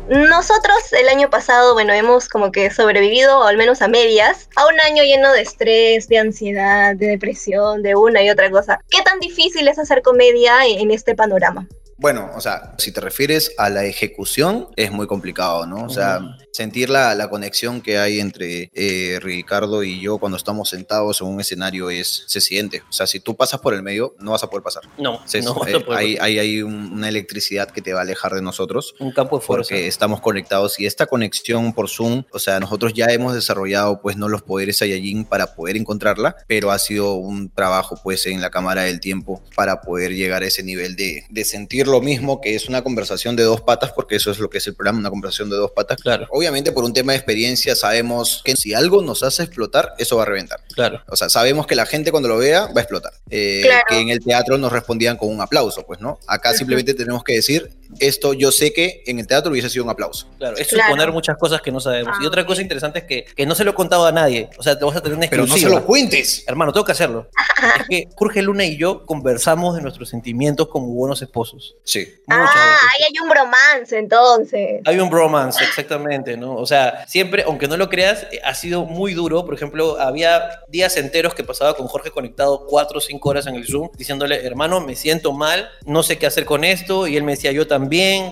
Nosotros 0.09 0.91
el 0.91 1.07
año 1.07 1.29
pasado, 1.29 1.75
bueno, 1.75 1.93
hemos 1.93 2.29
como 2.29 2.51
que 2.51 2.71
sobrevivido, 2.71 3.39
o 3.39 3.43
al 3.43 3.57
menos 3.57 3.83
a 3.83 3.87
medias, 3.87 4.49
a 4.55 4.65
un 4.65 4.79
año 4.79 5.03
lleno 5.03 5.31
de 5.33 5.41
estrés, 5.41 6.07
de 6.07 6.17
ansiedad, 6.17 6.95
de 6.95 7.09
depresión, 7.09 7.83
de 7.83 7.93
una 7.93 8.23
y 8.23 8.31
otra 8.31 8.49
cosa. 8.49 8.79
¿Qué 8.89 9.03
tan 9.03 9.19
difícil 9.19 9.67
es 9.67 9.77
hacer 9.77 10.01
comedia 10.01 10.65
en 10.65 10.89
este 10.89 11.13
panorama? 11.13 11.67
Bueno, 11.97 12.31
o 12.33 12.41
sea, 12.41 12.73
si 12.79 12.91
te 12.91 13.01
refieres 13.01 13.53
a 13.59 13.69
la 13.69 13.83
ejecución, 13.85 14.69
es 14.77 14.91
muy 14.91 15.05
complicado, 15.05 15.67
¿no? 15.67 15.85
O 15.85 15.89
sea, 15.89 16.21
sentir 16.51 16.89
la, 16.89 17.15
la 17.15 17.29
conexión 17.29 17.81
que 17.81 17.97
hay 17.97 18.19
entre 18.19 18.71
eh, 18.73 19.19
Ricardo 19.21 19.83
y 19.83 19.99
yo 20.01 20.17
cuando 20.17 20.37
estamos 20.37 20.69
sentados 20.69 21.21
en 21.21 21.27
un 21.27 21.39
escenario 21.39 21.89
es, 21.89 22.23
se 22.27 22.41
siente. 22.41 22.81
O 22.89 22.91
sea, 22.91 23.07
si 23.07 23.19
tú 23.19 23.35
pasas 23.35 23.59
por 23.59 23.73
el 23.73 23.83
medio, 23.83 24.15
no 24.19 24.31
vas 24.31 24.43
a 24.43 24.49
poder 24.49 24.63
pasar. 24.63 24.83
No, 24.97 25.21
Se- 25.25 25.41
no, 25.41 25.55
eh, 25.67 25.83
hay, 25.89 26.17
hay, 26.19 26.39
hay 26.39 26.61
un- 26.61 26.93
una 26.93 27.09
electricidad 27.09 27.69
que 27.71 27.81
te 27.81 27.93
va 27.93 27.99
a 27.99 28.03
alejar 28.03 28.33
de 28.33 28.41
nosotros. 28.41 28.95
un 28.99 29.11
campo 29.11 29.39
de 29.39 29.45
fuerza. 29.45 29.69
porque 29.69 29.87
estamos 29.87 30.21
conectados 30.21 30.79
y 30.79 30.85
esta 30.85 31.05
conexión 31.05 31.73
por 31.73 31.89
Zoom, 31.89 32.23
o 32.31 32.39
sea, 32.39 32.59
nosotros 32.59 32.93
ya 32.93 33.05
hemos 33.07 33.33
desarrollado 33.33 34.01
pues 34.01 34.17
no 34.17 34.27
los 34.27 34.41
poderes 34.41 34.77
Saiyajin 34.77 35.25
para 35.25 35.55
poder 35.55 35.77
encontrarla, 35.77 36.35
pero 36.47 36.71
ha 36.71 36.79
sido 36.79 37.13
un 37.15 37.49
trabajo 37.49 37.99
pues 38.03 38.25
en 38.25 38.41
la 38.41 38.49
cámara 38.49 38.83
del 38.83 38.99
tiempo 38.99 39.41
para 39.55 39.81
poder 39.81 40.13
llegar 40.15 40.43
a 40.43 40.47
ese 40.47 40.63
nivel 40.63 40.95
de, 40.95 41.25
de 41.29 41.45
sentir 41.45 41.87
lo 41.87 42.01
mismo 42.01 42.41
que 42.41 42.55
es 42.55 42.67
una 42.67 42.81
conversación 42.83 43.35
de 43.35 43.43
dos 43.43 43.61
patas, 43.61 43.91
porque 43.91 44.15
eso 44.15 44.31
es 44.31 44.39
lo 44.39 44.49
que 44.49 44.57
es 44.59 44.67
el 44.67 44.75
programa, 44.75 44.99
una 44.99 45.09
conversación 45.09 45.49
de 45.49 45.55
dos 45.57 45.71
patas. 45.71 46.01
Claro. 46.01 46.27
Obviamente 46.39 46.71
por 46.71 46.85
un 46.85 46.93
tema 46.93 47.11
de 47.11 47.17
experiencia 47.17 47.75
sabemos 47.75 48.41
que 48.45 48.55
si 48.55 48.73
algo 48.73 49.01
nos 49.01 49.23
hace 49.23 49.43
explotar, 49.43 49.93
eso 49.97 50.15
va 50.15 50.23
a 50.23 50.25
reventar. 50.25 50.61
Claro. 50.73 51.01
O 51.09 51.17
sea, 51.17 51.27
sabemos 51.27 51.67
que 51.67 51.75
la 51.75 51.85
gente 51.85 52.11
cuando 52.11 52.29
lo 52.29 52.37
vea 52.37 52.67
va 52.67 52.77
a 52.77 52.79
explotar. 52.79 53.11
Eh, 53.29 53.59
Claro. 53.61 53.83
Que 53.89 53.99
en 53.99 54.07
el 54.07 54.23
teatro 54.23 54.57
nos 54.57 54.71
respondían 54.71 55.17
con 55.17 55.27
un 55.27 55.41
aplauso, 55.41 55.85
pues, 55.85 55.99
¿no? 55.99 56.17
Acá 56.27 56.53
simplemente 56.53 56.93
tenemos 56.93 57.25
que 57.25 57.33
decir, 57.33 57.69
esto 57.99 58.33
yo 58.33 58.51
sé 58.51 58.71
que 58.73 59.03
en 59.07 59.19
el 59.19 59.27
teatro 59.27 59.51
hubiese 59.51 59.69
sido 59.69 59.83
un 59.83 59.89
aplauso. 59.89 60.27
Claro, 60.37 60.57
es 60.57 60.67
Claro. 60.67 60.89
suponer 60.89 61.11
muchas 61.11 61.37
cosas 61.37 61.61
que 61.61 61.71
no 61.71 61.79
sabemos. 61.79 62.15
y 62.21 62.25
Ah, 62.25 62.27
otra 62.27 62.41
ok. 62.43 62.47
cosa 62.47 62.61
interesante 62.61 62.99
es 62.99 63.05
que, 63.05 63.25
que 63.35 63.45
no 63.45 63.55
se 63.55 63.63
lo 63.63 63.71
he 63.71 63.73
contado 63.73 64.05
a 64.05 64.11
nadie. 64.11 64.49
O 64.57 64.63
sea, 64.63 64.77
te 64.77 64.85
vas 64.85 64.95
a 64.95 65.01
tener 65.01 65.17
una 65.17 65.27
Pero 65.29 65.41
no 65.41 65.45
exclusiva. 65.45 65.69
se 65.71 65.75
lo 65.79 65.85
cuentes. 65.85 66.43
Hermano, 66.47 66.71
tengo 66.71 66.85
que 66.85 66.91
hacerlo. 66.91 67.29
es 67.81 67.87
que 67.89 68.07
Jorge 68.15 68.41
Luna 68.41 68.65
y 68.65 68.77
yo 68.77 69.05
conversamos 69.05 69.75
de 69.75 69.81
nuestros 69.81 70.09
sentimientos 70.09 70.67
como 70.67 70.87
buenos 70.87 71.21
esposos. 71.21 71.75
Sí. 71.83 72.07
ah, 72.29 72.77
ahí 72.81 73.03
hay 73.11 73.19
un 73.21 73.29
bromance 73.29 73.97
entonces. 73.97 74.81
Hay 74.85 74.99
un 74.99 75.09
bromance, 75.09 75.63
exactamente, 75.63 76.37
¿no? 76.37 76.55
O 76.55 76.65
sea, 76.65 77.05
siempre, 77.07 77.43
aunque 77.45 77.67
no 77.67 77.77
lo 77.77 77.89
creas, 77.89 78.27
eh, 78.31 78.39
ha 78.43 78.53
sido 78.53 78.85
muy 78.85 79.13
duro. 79.13 79.45
Por 79.45 79.53
ejemplo, 79.55 79.99
había 79.99 80.61
días 80.67 80.95
enteros 80.97 81.33
que 81.33 81.43
pasaba 81.43 81.75
con 81.75 81.87
Jorge 81.87 82.11
conectado 82.11 82.65
cuatro 82.67 82.99
o 82.99 83.01
cinco 83.01 83.29
horas 83.29 83.47
en 83.47 83.55
el 83.55 83.65
Zoom, 83.65 83.89
diciéndole, 83.97 84.45
hermano, 84.45 84.79
me 84.81 84.95
siento 84.95 85.33
mal, 85.33 85.69
no 85.85 86.03
sé 86.03 86.17
qué 86.17 86.25
hacer 86.27 86.45
con 86.45 86.63
esto. 86.63 87.07
Y 87.07 87.17
él 87.17 87.23
me 87.23 87.31
decía, 87.33 87.51
yo 87.51 87.67
también, 87.67 87.78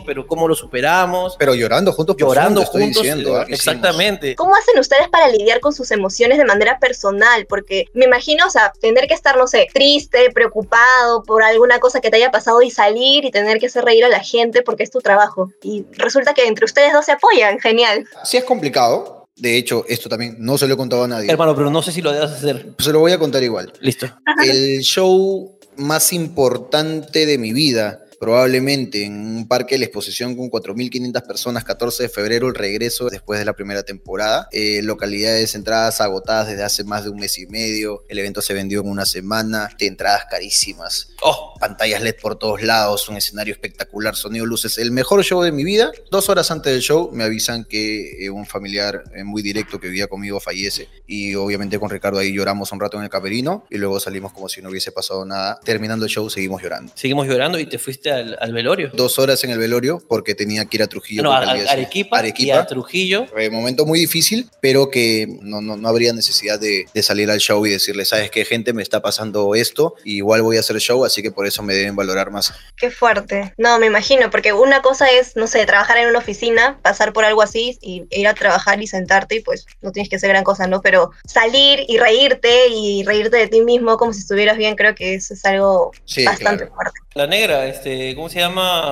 pero 0.06 0.27
¿cómo 0.27 0.48
lo 0.48 0.56
superamos? 0.56 1.36
Pero 1.38 1.56
llorando 1.56 1.94
juntos. 1.94 2.16
por 2.16 2.27
Llorando 2.27 2.62
te 2.62 2.66
estoy 2.66 2.84
juntos. 2.84 3.04
diciendo, 3.04 3.42
eh, 3.42 3.46
exactamente. 3.50 4.36
¿Cómo 4.36 4.56
hacen 4.56 4.80
ustedes 4.80 5.08
para 5.10 5.30
lidiar 5.30 5.60
con 5.60 5.74
sus 5.74 5.92
emociones 5.92 6.38
de 6.38 6.46
manera 6.46 6.80
personal? 6.80 7.46
Porque 7.48 7.86
me 7.94 8.06
imagino, 8.06 8.46
o 8.48 8.50
sea, 8.50 8.74
tener 8.82 9.08
que 9.08 9.13
estar, 9.13 9.38
no 9.38 9.48
sé, 9.48 9.68
triste, 9.74 10.32
preocupado 10.34 11.24
por 11.24 11.44
alguna 11.44 11.80
cosa 11.80 12.01
que 12.01 12.10
te 12.10 12.18
haya 12.18 12.32
pasado 12.32 12.62
y 12.62 12.72
salir 12.72 13.25
y 13.25 13.32
tener 13.32 13.60
que 13.60 13.68
hacer 13.68 13.84
reír 13.86 14.06
a 14.06 14.10
la 14.10 14.20
gente 14.20 14.62
porque 14.62 14.84
es 14.84 14.92
tu 14.92 15.00
trabajo. 15.00 15.51
Y 15.62 15.86
resulta 15.92 16.34
que 16.34 16.48
entre 16.48 16.66
ustedes 16.66 16.94
dos 16.94 17.06
se 17.06 17.12
apoyan, 17.13 17.60
genial. 17.60 18.06
Sí 18.24 18.38
es 18.38 18.44
complicado. 18.44 19.27
De 19.36 19.56
hecho, 19.56 19.86
esto 19.88 20.10
también 20.10 20.36
no 20.39 20.58
se 20.58 20.68
lo 20.68 20.74
he 20.74 20.77
contado 20.77 21.04
a 21.04 21.08
nadie. 21.08 21.30
Hermano, 21.30 21.56
pero 21.56 21.70
no 21.70 21.84
sé 21.84 21.92
si 21.92 22.01
lo 22.01 22.12
debes 22.12 22.32
hacer. 22.32 22.74
Se 22.80 22.92
lo 22.92 23.00
voy 23.00 23.12
a 23.12 23.20
contar 23.20 23.44
igual. 23.44 23.72
Listo. 23.82 24.08
El 24.44 24.80
show 24.80 25.60
más 25.75 26.12
importante 26.12 27.27
de 27.27 27.38
mi 27.38 27.54
vida, 27.54 28.00
probablemente 28.19 29.03
en 29.03 29.13
un 29.13 29.47
parque 29.47 29.75
de 29.75 29.79
la 29.79 29.86
exposición 29.86 30.36
con 30.36 30.50
4.500 30.50 31.25
personas, 31.25 31.63
14 31.63 32.03
de 32.03 32.09
febrero, 32.09 32.47
el 32.47 32.55
regreso 32.55 33.09
después 33.09 33.39
de 33.39 33.45
la 33.45 33.53
primera 33.53 33.83
temporada. 33.83 34.47
Eh, 34.51 34.81
localidades, 34.83 35.55
entradas 35.55 36.01
agotadas 36.01 36.47
desde 36.47 36.63
hace 36.63 36.83
más 36.83 37.03
de 37.03 37.09
un 37.09 37.19
mes 37.19 37.38
y 37.38 37.45
medio. 37.47 38.03
El 38.09 38.19
evento 38.19 38.41
se 38.41 38.53
vendió 38.53 38.81
en 38.81 38.89
una 38.89 39.05
semana. 39.05 39.69
De 39.77 39.88
entradas 39.88 40.25
carísimas. 40.29 41.09
Oh, 41.21 41.53
Pantallas 41.59 42.01
LED 42.01 42.15
por 42.21 42.38
todos 42.38 42.62
lados, 42.62 43.07
un 43.09 43.17
escenario 43.17 43.53
espectacular, 43.53 44.15
sonido, 44.15 44.45
luces. 44.45 44.77
El 44.77 44.91
mejor 44.91 45.24
show 45.24 45.41
de 45.41 45.51
mi 45.51 45.63
vida. 45.63 45.91
Dos 46.12 46.29
horas 46.29 46.50
antes 46.51 46.74
del 46.74 46.81
show 46.81 47.12
me 47.13 47.24
avisan 47.24 47.65
que 47.65 48.25
eh, 48.25 48.29
un 48.29 48.45
familiar 48.45 49.03
eh, 49.13 49.24
muy 49.24 49.41
directo 49.41 49.79
que 49.79 49.88
vivía 49.88 50.07
conmigo 50.07 50.39
fallece. 50.39 50.88
Y 51.05 51.36
obviamente 51.36 51.79
con 51.79 51.89
Ricardo 51.89 52.19
ahí 52.19 52.33
lloramos 52.33 52.71
un 52.71 52.79
rato 52.79 52.97
en 52.97 53.03
el 53.03 53.09
camerino 53.09 53.65
y 53.69 53.77
luego 53.77 54.00
salimos 54.00 54.33
como 54.33 54.50
si 54.50 54.62
no 54.62 54.69
hubiese 54.69 54.91
pasado 54.91 55.25
nada. 55.25 55.59
Terminando 55.63 56.05
el 56.05 56.12
show 56.12 56.29
seguimos 56.29 56.62
llorando. 56.62 56.91
seguimos 56.95 57.27
llorando 57.27 57.59
y 57.59 57.65
te 57.65 57.77
fuiste 57.77 58.07
al, 58.12 58.38
al 58.40 58.54
velorio. 58.54 58.90
Dos 58.94 59.20
horas 59.20 59.44
en 59.44 59.52
el 59.52 59.60
velorio 59.60 60.02
porque 60.08 60.36
tenía 60.36 60.66
que 60.66 60.78
ir 60.78 60.84
a 60.84 60.88
Trujillo. 60.88 61.24
No, 61.24 61.32
a, 61.32 61.40
a- 61.40 61.46
siguiente- 61.46 61.72
Arequipa, 61.72 62.18
y 62.18 62.20
Arequipa. 62.20 62.60
a 62.60 62.68
Trujillo. 62.68 63.26
Fue 63.28 63.48
un 63.50 63.56
momento 63.56 63.86
muy 63.86 64.00
difícil, 64.00 64.50
pero 64.62 64.90
que 64.90 65.28
no, 65.42 65.62
no, 65.62 65.78
no 65.78 65.88
habría 65.90 66.14
necesidad 66.14 66.60
de, 66.60 66.86
de 66.94 67.04
salir 67.04 67.30
al 67.30 67.40
show 67.40 67.66
y 67.66 67.70
decirle, 67.72 68.06
¿sabes 68.06 68.32
qué, 68.32 68.46
gente? 68.46 68.74
Me 68.74 68.84
está 68.84 69.02
pasando 69.02 69.56
esto, 69.56 69.96
y 70.04 70.18
igual 70.18 70.42
voy 70.42 70.58
a 70.58 70.62
hacer 70.62 70.78
show, 70.80 71.04
así 71.06 71.22
que 71.22 71.32
por 71.32 71.46
eso 71.48 71.64
me 71.64 71.74
deben 71.74 71.96
valorar 71.96 72.32
más. 72.32 72.54
Qué 72.76 72.92
fuerte. 72.92 73.54
No, 73.58 73.80
me 73.80 73.86
imagino, 73.88 74.30
porque 74.30 74.54
una 74.54 74.82
cosa 74.82 75.10
es, 75.12 75.36
no 75.36 75.48
sé, 75.48 75.66
trabajar 75.66 75.98
en 75.98 76.08
una 76.10 76.20
oficina, 76.20 76.80
pasar 76.82 77.14
por 77.14 77.26
algo 77.26 77.42
así 77.42 77.78
y 77.82 78.04
ir 78.12 78.28
a 78.28 78.34
trabajar 78.34 78.82
y 78.82 78.88
sentarte 78.88 79.36
y 79.36 79.40
pues 79.42 79.66
no 79.82 79.92
tienes 79.92 80.10
que 80.10 80.16
hacer 80.18 80.30
gran 80.30 80.44
cosa, 80.44 80.68
¿no? 80.68 80.82
Pero 80.82 81.12
salir 81.28 81.80
y 81.88 81.98
reírte 81.98 82.68
y 82.70 83.04
reírte 83.04 83.38
de 83.38 83.48
ti 83.48 83.62
mismo 83.62 83.98
como 83.98 84.14
si 84.14 84.20
estuvieras 84.22 84.58
bien, 84.58 84.76
creo 84.76 84.96
que 84.96 85.16
eso 85.16 85.34
es 85.34 85.44
algo 85.46 85.92
Sí, 86.06 86.26
bastante 86.26 86.66
claro. 86.66 86.76
fuerte. 86.76 87.00
La 87.16 87.26
negra, 87.28 87.66
este, 87.68 87.97
¿cómo 88.16 88.30
se 88.30 88.39
llama? 88.39 88.89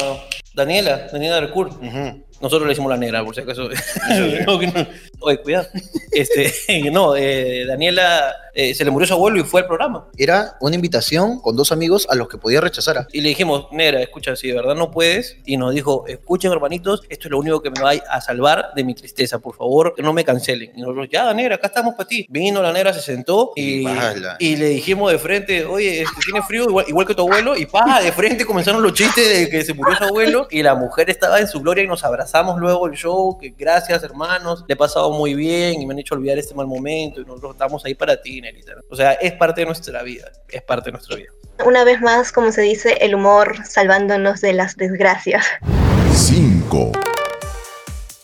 Daniela, 0.53 1.07
Daniela 1.11 1.37
Arcourt. 1.37 1.73
Ujú. 1.73 2.24
Nosotros 2.41 2.63
le 2.63 2.69
decimos 2.69 2.89
la 2.89 2.97
negra, 2.97 3.23
por 3.23 3.33
si 3.33 3.41
acaso. 3.41 3.69
No, 4.45 4.59
que 4.59 4.67
no. 4.67 4.87
Oye, 5.21 5.37
cuidado. 5.41 5.67
Este, 6.11 6.53
no, 6.91 7.15
eh, 7.15 7.65
Daniela 7.65 8.35
eh, 8.53 8.73
se 8.73 8.85
le 8.85 8.91
murió 8.91 9.05
su 9.05 9.13
abuelo 9.13 9.37
y 9.37 9.43
fue 9.43 9.61
al 9.61 9.67
programa. 9.67 10.07
Era 10.17 10.55
una 10.61 10.75
invitación 10.75 11.41
con 11.41 11.57
dos 11.57 11.73
amigos 11.73 12.07
a 12.09 12.15
los 12.15 12.29
que 12.29 12.37
podía 12.37 12.61
rechazar. 12.61 13.07
Y 13.11 13.19
le 13.19 13.29
dijimos, 13.29 13.67
negra, 13.71 14.01
escucha, 14.01 14.35
si 14.35 14.47
de 14.47 14.53
verdad 14.53 14.75
no 14.75 14.91
puedes. 14.91 15.37
Y 15.45 15.57
nos 15.57 15.73
dijo, 15.73 16.05
escuchen, 16.07 16.51
hermanitos, 16.51 17.03
esto 17.09 17.27
es 17.27 17.31
lo 17.31 17.39
único 17.39 17.61
que 17.61 17.69
me 17.69 17.81
va 17.81 17.91
a 17.91 18.21
salvar 18.21 18.73
de 18.73 18.83
mi 18.85 18.95
tristeza. 18.95 19.39
Por 19.39 19.55
favor, 19.55 19.93
que 19.93 20.01
no 20.01 20.13
me 20.13 20.23
cancelen. 20.23 20.71
Y 20.73 20.81
nosotros, 20.81 21.07
ya, 21.11 21.33
negra, 21.33 21.55
acá 21.55 21.67
estamos 21.67 21.95
para 21.95 22.07
ti. 22.07 22.25
Vino 22.29 22.61
la 22.61 22.71
negra, 22.71 22.93
se 22.93 23.01
sentó 23.01 23.51
y, 23.57 23.85
y 24.39 24.55
le 24.55 24.69
dijimos 24.69 25.11
de 25.11 25.19
frente, 25.19 25.65
oye, 25.65 26.03
este, 26.03 26.21
¿tiene 26.23 26.41
frío 26.41 26.63
igual, 26.63 26.85
igual 26.87 27.05
que 27.05 27.13
tu 27.15 27.23
abuelo? 27.23 27.57
Y 27.57 27.65
pa, 27.65 28.01
de 28.01 28.11
frente 28.13 28.45
comenzaron 28.45 28.81
los 28.81 28.93
chistes 28.93 29.27
de 29.27 29.49
que 29.49 29.65
se 29.65 29.73
murió 29.73 29.97
su 29.97 30.03
abuelo. 30.05 30.47
Y 30.49 30.63
la 30.63 30.75
mujer 30.75 31.09
estaba 31.09 31.39
en 31.39 31.47
su 31.47 31.59
gloria 31.59 31.83
y 31.83 31.87
nos 31.87 32.05
abrazamos 32.25 32.59
luego 32.59 32.87
el 32.87 32.93
show. 32.93 33.37
Que 33.37 33.49
gracias, 33.49 34.03
hermanos, 34.03 34.65
le 34.67 34.73
he 34.73 34.77
pasado 34.77 35.11
muy 35.11 35.35
bien 35.35 35.81
y 35.81 35.85
me 35.85 35.93
han 35.93 35.99
hecho 35.99 36.15
olvidar 36.15 36.37
este 36.37 36.55
mal 36.55 36.65
momento. 36.65 37.21
Y 37.21 37.25
nosotros 37.25 37.53
estamos 37.53 37.85
ahí 37.85 37.93
para 37.93 38.19
ti, 38.19 38.41
Nerita. 38.41 38.73
O 38.89 38.95
sea, 38.95 39.13
es 39.13 39.33
parte 39.33 39.61
de 39.61 39.67
nuestra 39.67 40.01
vida. 40.01 40.31
Es 40.49 40.63
parte 40.63 40.87
de 40.87 40.93
nuestra 40.93 41.15
vida. 41.17 41.29
Una 41.63 41.83
vez 41.83 42.01
más, 42.01 42.31
como 42.31 42.51
se 42.51 42.61
dice, 42.61 42.97
el 43.01 43.15
humor 43.15 43.65
salvándonos 43.65 44.41
de 44.41 44.53
las 44.53 44.75
desgracias. 44.75 45.45
5, 46.13 46.91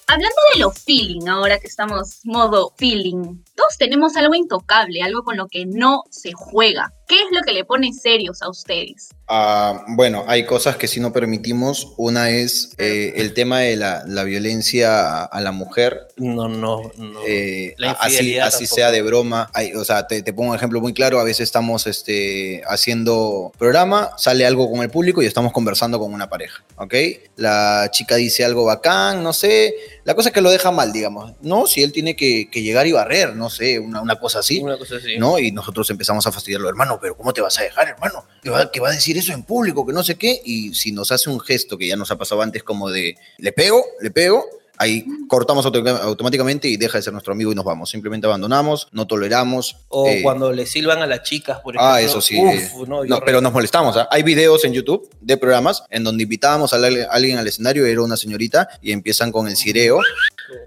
Hablando 0.07 0.35
de 0.53 0.59
lo 0.59 0.71
feeling, 0.71 1.27
ahora 1.29 1.57
que 1.57 1.67
estamos 1.67 2.19
modo 2.25 2.73
feeling, 2.77 3.37
todos 3.61 3.77
tenemos 3.77 4.15
algo 4.17 4.33
intocable, 4.33 5.01
algo 5.03 5.23
con 5.23 5.37
lo 5.37 5.47
que 5.47 5.65
no 5.65 6.03
se 6.09 6.31
juega. 6.33 6.93
¿Qué 7.07 7.15
es 7.15 7.27
lo 7.31 7.41
que 7.41 7.51
le 7.51 7.65
pone 7.65 7.91
serios 7.93 8.41
a 8.41 8.49
ustedes? 8.49 9.09
Ah, 9.27 9.83
bueno, 9.89 10.23
hay 10.27 10.45
cosas 10.45 10.77
que 10.77 10.87
sí 10.87 10.99
no 11.01 11.11
permitimos. 11.11 11.93
Una 11.97 12.29
es 12.29 12.73
eh, 12.77 13.13
el 13.17 13.33
tema 13.33 13.59
de 13.59 13.75
la, 13.75 14.03
la 14.07 14.23
violencia 14.23 15.07
a, 15.23 15.23
a 15.25 15.41
la 15.41 15.51
mujer. 15.51 16.07
No, 16.15 16.47
no, 16.47 16.81
no. 16.97 17.19
eh, 17.27 17.73
La 17.77 17.91
así 17.91 18.13
infidelidad 18.13 18.47
así 18.47 18.65
sea 18.65 18.91
de 18.91 19.01
broma. 19.01 19.49
Hay- 19.53 19.73
o 19.73 19.83
sea, 19.83 20.07
te, 20.07 20.21
te 20.23 20.31
pongo 20.33 20.51
un 20.51 20.55
ejemplo 20.55 20.79
muy 20.79 20.93
claro. 20.93 21.19
A 21.19 21.23
veces 21.25 21.41
estamos 21.41 21.85
este, 21.85 22.61
haciendo 22.67 23.51
programa, 23.57 24.11
sale 24.17 24.45
algo 24.45 24.71
con 24.71 24.81
el 24.81 24.89
público 24.89 25.21
y 25.21 25.25
estamos 25.25 25.51
conversando 25.51 25.99
con 25.99 26.13
una 26.13 26.29
pareja. 26.29 26.63
¿Ok? 26.77 26.93
La 27.35 27.89
chica 27.91 28.15
dice 28.15 28.45
algo 28.45 28.63
bacán, 28.65 29.21
no 29.21 29.33
sé. 29.33 29.73
La 30.05 30.15
cosa 30.15 30.29
es 30.29 30.33
que 30.33 30.41
lo 30.41 30.49
deja 30.49 30.71
mal, 30.71 30.93
digamos. 30.93 31.33
No, 31.41 31.67
si 31.67 31.83
él 31.83 31.91
tiene 31.91 32.15
que, 32.15 32.49
que 32.49 32.61
llegar 32.63 32.87
y 32.87 32.93
barrer, 32.93 33.35
no 33.35 33.49
sé, 33.51 33.77
una, 33.77 34.01
una 34.01 34.15
cosa 34.15 34.39
así. 34.39 34.59
Una 34.59 34.77
cosa 34.77 34.95
así. 34.95 35.19
¿no? 35.19 35.37
Y 35.37 35.51
nosotros 35.51 35.87
empezamos 35.91 36.25
a 36.25 36.31
fastidiarlo, 36.31 36.67
hermano, 36.67 36.97
pero 36.99 37.15
¿cómo 37.15 37.31
te 37.33 37.41
vas 37.41 37.59
a 37.59 37.63
dejar, 37.63 37.89
hermano? 37.89 38.25
Que 38.41 38.49
va, 38.49 38.71
que 38.71 38.79
va 38.79 38.89
a 38.89 38.93
decir 38.93 39.15
eso 39.17 39.31
en 39.33 39.43
público, 39.43 39.85
que 39.85 39.93
no 39.93 40.03
sé 40.03 40.15
qué. 40.15 40.41
Y 40.43 40.73
si 40.73 40.91
nos 40.91 41.11
hace 41.11 41.29
un 41.29 41.39
gesto 41.39 41.77
que 41.77 41.87
ya 41.87 41.95
nos 41.95 42.09
ha 42.09 42.17
pasado 42.17 42.41
antes, 42.41 42.63
como 42.63 42.89
de 42.89 43.15
le 43.37 43.51
pego, 43.51 43.85
le 44.01 44.09
pego, 44.09 44.43
ahí 44.81 45.05
cortamos 45.27 45.65
auto- 45.65 45.87
automáticamente 45.87 46.67
y 46.67 46.75
deja 46.77 46.97
de 46.97 47.03
ser 47.03 47.13
nuestro 47.13 47.33
amigo 47.33 47.51
y 47.51 47.55
nos 47.55 47.63
vamos. 47.65 47.89
Simplemente 47.89 48.27
abandonamos, 48.27 48.87
no 48.91 49.05
toleramos. 49.07 49.77
O 49.89 50.07
eh, 50.07 50.21
cuando 50.23 50.51
le 50.51 50.65
silban 50.65 51.01
a 51.01 51.07
las 51.07 51.23
chicas, 51.23 51.59
por 51.59 51.75
ejemplo. 51.75 51.93
Ah, 51.93 52.01
eso 52.01 52.19
sí. 52.21 52.37
Uf, 52.39 52.53
eh, 52.53 52.71
no, 52.87 53.03
no, 53.05 53.19
pero 53.25 53.41
nos 53.41 53.53
molestamos. 53.53 53.95
¿ah? 53.97 54.07
Hay 54.11 54.23
videos 54.23 54.65
en 54.65 54.73
YouTube 54.73 55.09
de 55.21 55.37
programas 55.37 55.83
en 55.89 56.03
donde 56.03 56.23
invitábamos 56.23 56.73
a 56.73 56.77
la- 56.77 57.03
a 57.05 57.13
alguien 57.13 57.37
al 57.37 57.47
escenario, 57.47 57.85
era 57.85 58.01
una 58.01 58.17
señorita, 58.17 58.67
y 58.81 58.91
empiezan 58.91 59.31
con 59.31 59.47
el 59.47 59.55
cireo 59.55 59.99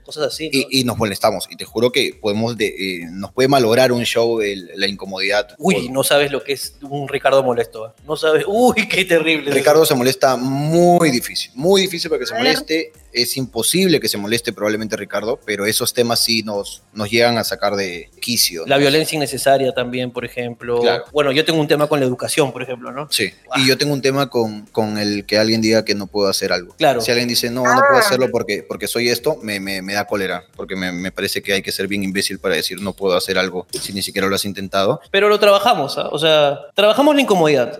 Cosas 0.04 0.28
así. 0.28 0.50
¿no? 0.52 0.58
y, 0.70 0.80
y 0.80 0.84
nos 0.84 0.96
molestamos. 0.96 1.46
Y 1.50 1.56
te 1.56 1.64
juro 1.64 1.90
que 1.92 2.18
podemos 2.20 2.56
de- 2.56 2.68
eh, 2.68 3.06
nos 3.10 3.32
puede 3.32 3.48
malograr 3.48 3.92
un 3.92 4.04
show 4.04 4.40
el- 4.40 4.70
la 4.76 4.86
incomodidad. 4.86 5.48
Uy, 5.58 5.74
Por- 5.74 5.90
no 5.90 6.04
sabes 6.04 6.30
lo 6.30 6.42
que 6.42 6.52
es 6.54 6.76
un 6.82 7.08
Ricardo 7.08 7.42
molesto. 7.42 7.88
¿eh? 7.88 7.90
No 8.06 8.16
sabes. 8.16 8.44
Uy, 8.46 8.86
qué 8.88 9.04
terrible. 9.04 9.50
Ricardo 9.50 9.84
se 9.84 9.94
molesta 9.94 10.36
muy 10.36 11.10
difícil, 11.10 11.50
muy 11.54 11.82
difícil 11.82 12.08
para 12.08 12.20
que 12.20 12.26
se 12.26 12.34
moleste. 12.34 12.92
Es 13.14 13.36
imposible 13.36 14.00
que 14.00 14.08
se 14.08 14.18
moleste 14.18 14.52
probablemente 14.52 14.96
Ricardo, 14.96 15.38
pero 15.46 15.64
esos 15.66 15.94
temas 15.94 16.22
sí 16.22 16.42
nos, 16.42 16.82
nos 16.92 17.08
llegan 17.10 17.38
a 17.38 17.44
sacar 17.44 17.76
de 17.76 18.10
quicio. 18.20 18.64
La 18.66 18.76
violencia 18.76 19.16
innecesaria 19.16 19.72
también, 19.72 20.10
por 20.10 20.24
ejemplo. 20.24 20.80
Claro. 20.80 21.04
Bueno, 21.12 21.30
yo 21.32 21.44
tengo 21.44 21.60
un 21.60 21.68
tema 21.68 21.86
con 21.86 22.00
la 22.00 22.06
educación, 22.06 22.52
por 22.52 22.62
ejemplo, 22.62 22.90
¿no? 22.92 23.06
Sí, 23.10 23.30
y 23.56 23.66
yo 23.66 23.78
tengo 23.78 23.92
un 23.92 24.02
tema 24.02 24.28
con, 24.28 24.66
con 24.66 24.98
el 24.98 25.24
que 25.24 25.38
alguien 25.38 25.60
diga 25.62 25.84
que 25.84 25.94
no 25.94 26.06
puedo 26.08 26.28
hacer 26.28 26.52
algo. 26.52 26.74
Claro. 26.76 27.00
Si 27.00 27.10
alguien 27.10 27.28
dice, 27.28 27.50
no, 27.50 27.62
no 27.62 27.80
puedo 27.88 28.00
hacerlo 28.00 28.28
porque, 28.32 28.64
porque 28.66 28.88
soy 28.88 29.08
esto, 29.08 29.36
me, 29.42 29.60
me- 29.60 29.80
me 29.80 29.94
da 29.94 30.06
cólera, 30.06 30.44
porque 30.56 30.74
me, 30.76 30.90
me 30.92 31.12
parece 31.12 31.42
que 31.42 31.52
hay 31.52 31.62
que 31.62 31.70
ser 31.72 31.86
bien 31.86 32.02
imbécil 32.02 32.38
para 32.40 32.56
decir 32.56 32.80
no 32.80 32.92
puedo 32.94 33.16
hacer 33.16 33.38
algo 33.38 33.66
si 33.80 33.92
ni 33.92 34.02
siquiera 34.02 34.26
lo 34.28 34.34
has 34.34 34.44
intentado. 34.44 35.00
Pero 35.10 35.28
lo 35.28 35.38
trabajamos, 35.38 35.96
¿ah? 35.98 36.08
O 36.10 36.18
sea, 36.18 36.58
trabajamos 36.74 37.14
la 37.14 37.20
incomodidad. 37.22 37.78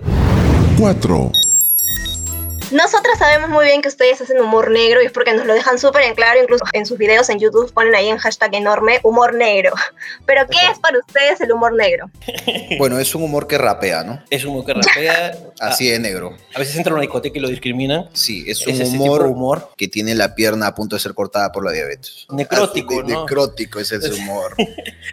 4, 0.79 1.33
Nosotras 2.75 3.21
sabemos 3.21 3.51
muy 3.51 3.67
bien 3.67 3.83
que 3.83 3.87
ustedes 3.89 4.21
hacen 4.21 4.41
humor 4.41 4.69
negro 4.69 5.01
y 5.01 5.07
es 5.07 5.13
porque 5.13 5.33
nos 5.33 5.47
lo 5.47 5.55
dejan 5.55 5.79
súper 5.79 6.03
en 6.03 6.17
claro, 6.17 6.43
incluso 6.43 6.65
en 6.73 6.85
sus 6.87 6.99
videos 6.99 7.29
en 7.31 7.39
YouTube 7.39 7.73
ponen 7.73 7.95
ahí 7.95 8.09
en 8.09 8.19
hashtag 8.19 8.53
enorme 8.57 8.99
humor 9.05 9.33
negro. 9.33 9.73
Pero 10.27 10.45
¿qué 10.49 10.59
es 10.73 10.81
para 10.81 10.99
ustedes 10.99 11.41
el 11.41 11.53
humor 11.53 11.73
negro? 11.73 12.11
Bueno, 12.77 12.99
es 12.99 13.15
un 13.15 13.23
humor 13.23 13.47
que 13.47 13.57
rapea, 13.57 14.03
¿no? 14.03 14.21
Es 14.31 14.45
un 14.45 14.51
humor 14.51 14.65
que 14.67 14.75
rapea. 14.75 15.39
Así 15.61 15.89
de 15.89 16.01
negro. 16.01 16.37
A 16.55 16.59
veces 16.59 16.75
entra 16.75 16.91
a 16.91 16.95
una 16.95 17.03
discoteca 17.03 17.39
y 17.39 17.41
lo 17.41 17.49
discriminan. 17.49 18.09
Sí, 18.13 18.45
es 18.49 18.67
un 18.67 18.81
humor, 18.81 19.23
humor. 19.27 19.71
que 19.77 19.87
tiene 19.87 20.15
la 20.17 20.35
pierna 20.35 20.67
a 20.67 20.75
punto 20.75 20.97
de 20.97 21.01
ser 21.01 21.15
cortada 21.15 21.53
por 21.53 21.65
la 21.65 21.71
diabetes. 21.71 22.27
Necrótico, 22.31 23.03
de- 23.03 23.13
¿no? 23.13 23.21
Necrótico 23.21 23.79
es 23.79 23.93
ese 23.93 24.13
humor. 24.13 24.57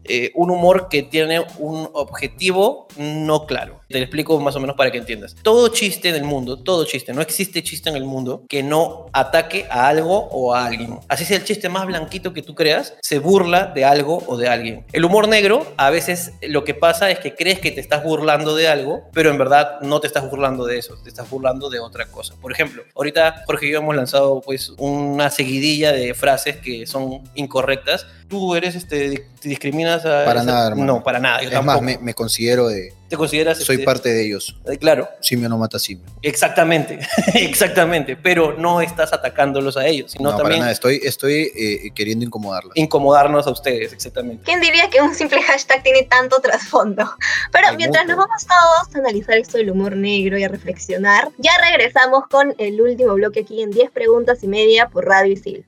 Eh, 0.06 0.32
un 0.34 0.50
humor 0.50 0.88
que 0.90 1.04
tiene 1.04 1.46
un 1.60 1.88
objetivo 1.94 2.88
no 2.98 3.46
claro. 3.46 3.81
Te 3.92 4.00
lo 4.00 4.06
explico 4.06 4.40
más 4.40 4.56
o 4.56 4.60
menos 4.60 4.76
para 4.76 4.92
que 4.92 4.98
entiendas. 4.98 5.36
Todo 5.42 5.68
chiste 5.70 6.10
en 6.10 6.16
el 6.16 6.24
mundo, 6.24 6.58
todo 6.58 6.86
chiste, 6.86 7.14
no 7.14 7.22
existe 7.22 7.64
chiste 7.64 7.90
en 7.90 7.96
el 7.96 8.06
mundo 8.06 8.46
que 8.50 8.64
no 8.64 9.08
ataque 9.14 9.68
a 9.70 9.88
algo 9.88 10.30
o 10.32 10.54
a 10.54 10.66
alguien. 10.66 11.00
Así 11.08 11.26
sea 11.26 11.38
el 11.38 11.44
chiste 11.44 11.70
más 11.70 11.86
blanquito 11.86 12.34
que 12.34 12.42
tú 12.42 12.56
creas, 12.56 12.96
se 13.02 13.20
burla 13.20 13.68
de 13.68 13.86
algo 13.86 14.24
o 14.28 14.38
de 14.38 14.48
alguien. 14.48 14.86
El 14.92 15.06
humor 15.06 15.28
negro, 15.28 15.66
a 15.78 15.90
veces 15.90 16.34
lo 16.42 16.64
que 16.64 16.74
pasa 16.74 17.12
es 17.12 17.20
que 17.20 17.36
crees 17.36 17.60
que 17.60 17.72
te 17.72 17.82
estás 17.82 18.04
burlando 18.04 18.56
de 18.56 18.68
algo, 18.68 19.04
pero 19.14 19.30
en 19.30 19.38
verdad 19.38 19.82
no 19.82 20.00
te 20.00 20.08
estás 20.08 20.30
burlando 20.30 20.66
de 20.66 20.78
eso, 20.78 20.96
te 21.04 21.10
estás 21.10 21.30
burlando 21.30 21.70
de 21.70 21.80
otra 21.80 22.06
cosa. 22.06 22.36
Por 22.42 22.52
ejemplo, 22.52 22.84
ahorita 22.96 23.44
Jorge 23.46 23.68
y 23.68 23.72
yo 23.72 23.80
hemos 23.80 23.96
lanzado 23.96 24.42
pues 24.42 24.74
una 24.78 25.30
seguidilla 25.30 25.92
de 25.92 26.14
frases 26.14 26.58
que 26.58 26.86
son 26.86 27.22
incorrectas. 27.36 28.06
Tú 28.28 28.56
eres, 28.56 28.76
este, 28.76 29.28
te 29.40 29.50
discriminas 29.50 30.06
a... 30.06 30.26
Para 30.26 30.44
nada, 30.44 30.68
hermano. 30.68 30.94
No, 30.94 31.04
para 31.04 31.20
nada. 31.20 31.42
Yo 31.42 31.50
Es 31.50 31.56
más, 31.56 31.66
tampoco. 31.66 31.82
me, 31.82 31.98
me 31.98 32.14
considero 32.14 32.68
de. 32.68 32.94
¿Te 33.12 33.18
consideras... 33.18 33.58
Soy 33.60 33.76
este, 33.76 33.86
parte 33.86 34.08
de 34.08 34.26
ellos. 34.26 34.56
eh, 34.66 34.78
Claro, 34.78 35.10
Simio 35.20 35.50
no 35.50 35.58
mata 35.58 35.78
simio. 35.78 36.06
exactamente, 36.22 36.98
exactamente, 37.36 38.16
pero 38.16 38.56
no 38.58 38.80
estás 38.80 39.12
atacándolos 39.12 39.76
a 39.76 39.86
ellos, 39.86 40.12
sino 40.14 40.24
No, 40.24 40.30
para 40.32 40.44
también 40.44 40.62
nada. 40.62 40.72
Estoy, 40.72 41.02
estoy 41.04 41.52
eh, 41.54 41.92
queriendo 41.94 42.24
incomodarla. 42.24 42.72
incomodarnos 42.76 43.46
a 43.48 43.52
ustedes, 43.52 43.92
exactamente. 43.92 44.44
¿Quién 44.46 44.62
diría 44.62 44.90
que 44.90 45.02
un 45.02 45.14
simple 45.14 45.42
hashtag 45.44 45.84
tiene 45.84 46.04
tanto 46.04 46.40
trasfondo? 46.40 47.04
Pero 47.52 47.68
Hay 47.68 47.76
mientras 47.76 48.06
mucho. 48.06 48.16
nos 48.16 48.26
vamos 48.28 48.46
todos 48.48 48.96
a 48.96 49.00
analizar 49.00 49.38
esto 49.38 49.58
del 49.58 49.72
humor 49.72 49.98
negro 49.98 50.38
y 50.38 50.46
a 50.46 50.48
reflexionar, 50.48 51.28
ya 51.38 51.52
regresamos 51.70 52.24
con 52.30 52.56
el 52.60 52.80
último 52.80 53.14
bloque 53.16 53.42
aquí 53.42 53.62
en 53.62 53.72
10 53.72 53.92
preguntas 53.92 54.42
y 54.42 54.48
media 54.48 54.88
por 54.88 55.04
Radio 55.06 55.34
Isil. 55.34 55.66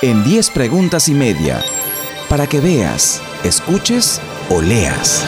En 0.00 0.24
10 0.24 0.48
preguntas 0.48 1.08
y 1.08 1.12
media. 1.12 1.62
Para 2.30 2.46
que 2.46 2.58
veas, 2.60 3.20
escuches 3.44 4.18
o 4.48 4.62
leas. 4.62 5.24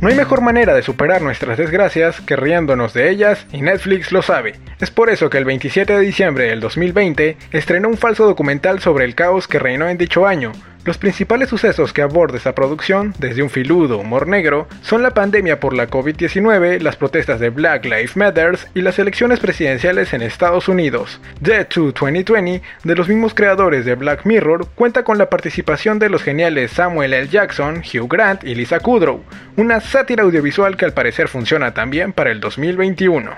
No 0.00 0.08
hay 0.08 0.16
mejor 0.16 0.40
manera 0.40 0.74
de 0.74 0.82
superar 0.82 1.22
nuestras 1.22 1.56
desgracias 1.56 2.20
que 2.20 2.34
riéndonos 2.34 2.92
de 2.92 3.08
ellas 3.08 3.46
y 3.52 3.62
Netflix 3.62 4.10
lo 4.10 4.20
sabe. 4.20 4.58
Es 4.80 4.90
por 4.90 5.10
eso 5.10 5.30
que 5.30 5.38
el 5.38 5.44
27 5.44 5.92
de 5.92 6.00
diciembre 6.00 6.46
del 6.46 6.58
2020 6.58 7.36
estrenó 7.52 7.88
un 7.88 7.96
falso 7.96 8.26
documental 8.26 8.80
sobre 8.80 9.04
el 9.04 9.14
caos 9.14 9.46
que 9.46 9.60
reinó 9.60 9.88
en 9.88 9.98
dicho 9.98 10.26
año. 10.26 10.50
Los 10.84 10.98
principales 10.98 11.48
sucesos 11.48 11.92
que 11.92 12.02
aborda 12.02 12.36
esta 12.36 12.56
producción, 12.56 13.14
desde 13.18 13.44
un 13.44 13.50
filudo 13.50 13.98
humor 13.98 14.26
negro, 14.26 14.66
son 14.82 15.04
la 15.04 15.14
pandemia 15.14 15.60
por 15.60 15.74
la 15.74 15.88
COVID-19, 15.88 16.80
las 16.80 16.96
protestas 16.96 17.38
de 17.38 17.50
Black 17.50 17.84
Lives 17.84 18.16
Matter 18.16 18.58
y 18.74 18.80
las 18.80 18.98
elecciones 18.98 19.38
presidenciales 19.38 20.12
en 20.12 20.22
Estados 20.22 20.66
Unidos. 20.66 21.20
Dead 21.40 21.68
to 21.68 21.92
2020, 21.92 22.62
de 22.82 22.94
los 22.96 23.08
mismos 23.08 23.32
creadores 23.32 23.84
de 23.84 23.94
Black 23.94 24.26
Mirror, 24.26 24.66
cuenta 24.74 25.04
con 25.04 25.18
la 25.18 25.30
participación 25.30 26.00
de 26.00 26.08
los 26.08 26.24
geniales 26.24 26.72
Samuel 26.72 27.14
L. 27.14 27.28
Jackson, 27.28 27.78
Hugh 27.78 28.08
Grant 28.08 28.42
y 28.42 28.56
Lisa 28.56 28.80
Kudrow, 28.80 29.22
una 29.56 29.80
sátira 29.80 30.24
audiovisual 30.24 30.76
que 30.76 30.84
al 30.84 30.92
parecer 30.92 31.28
funciona 31.28 31.74
también 31.74 32.12
para 32.12 32.32
el 32.32 32.40
2021. 32.40 33.30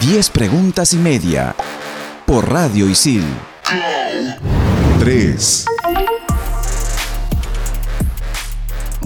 10 0.00 0.30
preguntas 0.30 0.92
y 0.92 0.98
media. 0.98 1.56
Por 2.26 2.48
Radio 2.52 2.88
Isil. 2.88 3.24
3. 5.04 5.66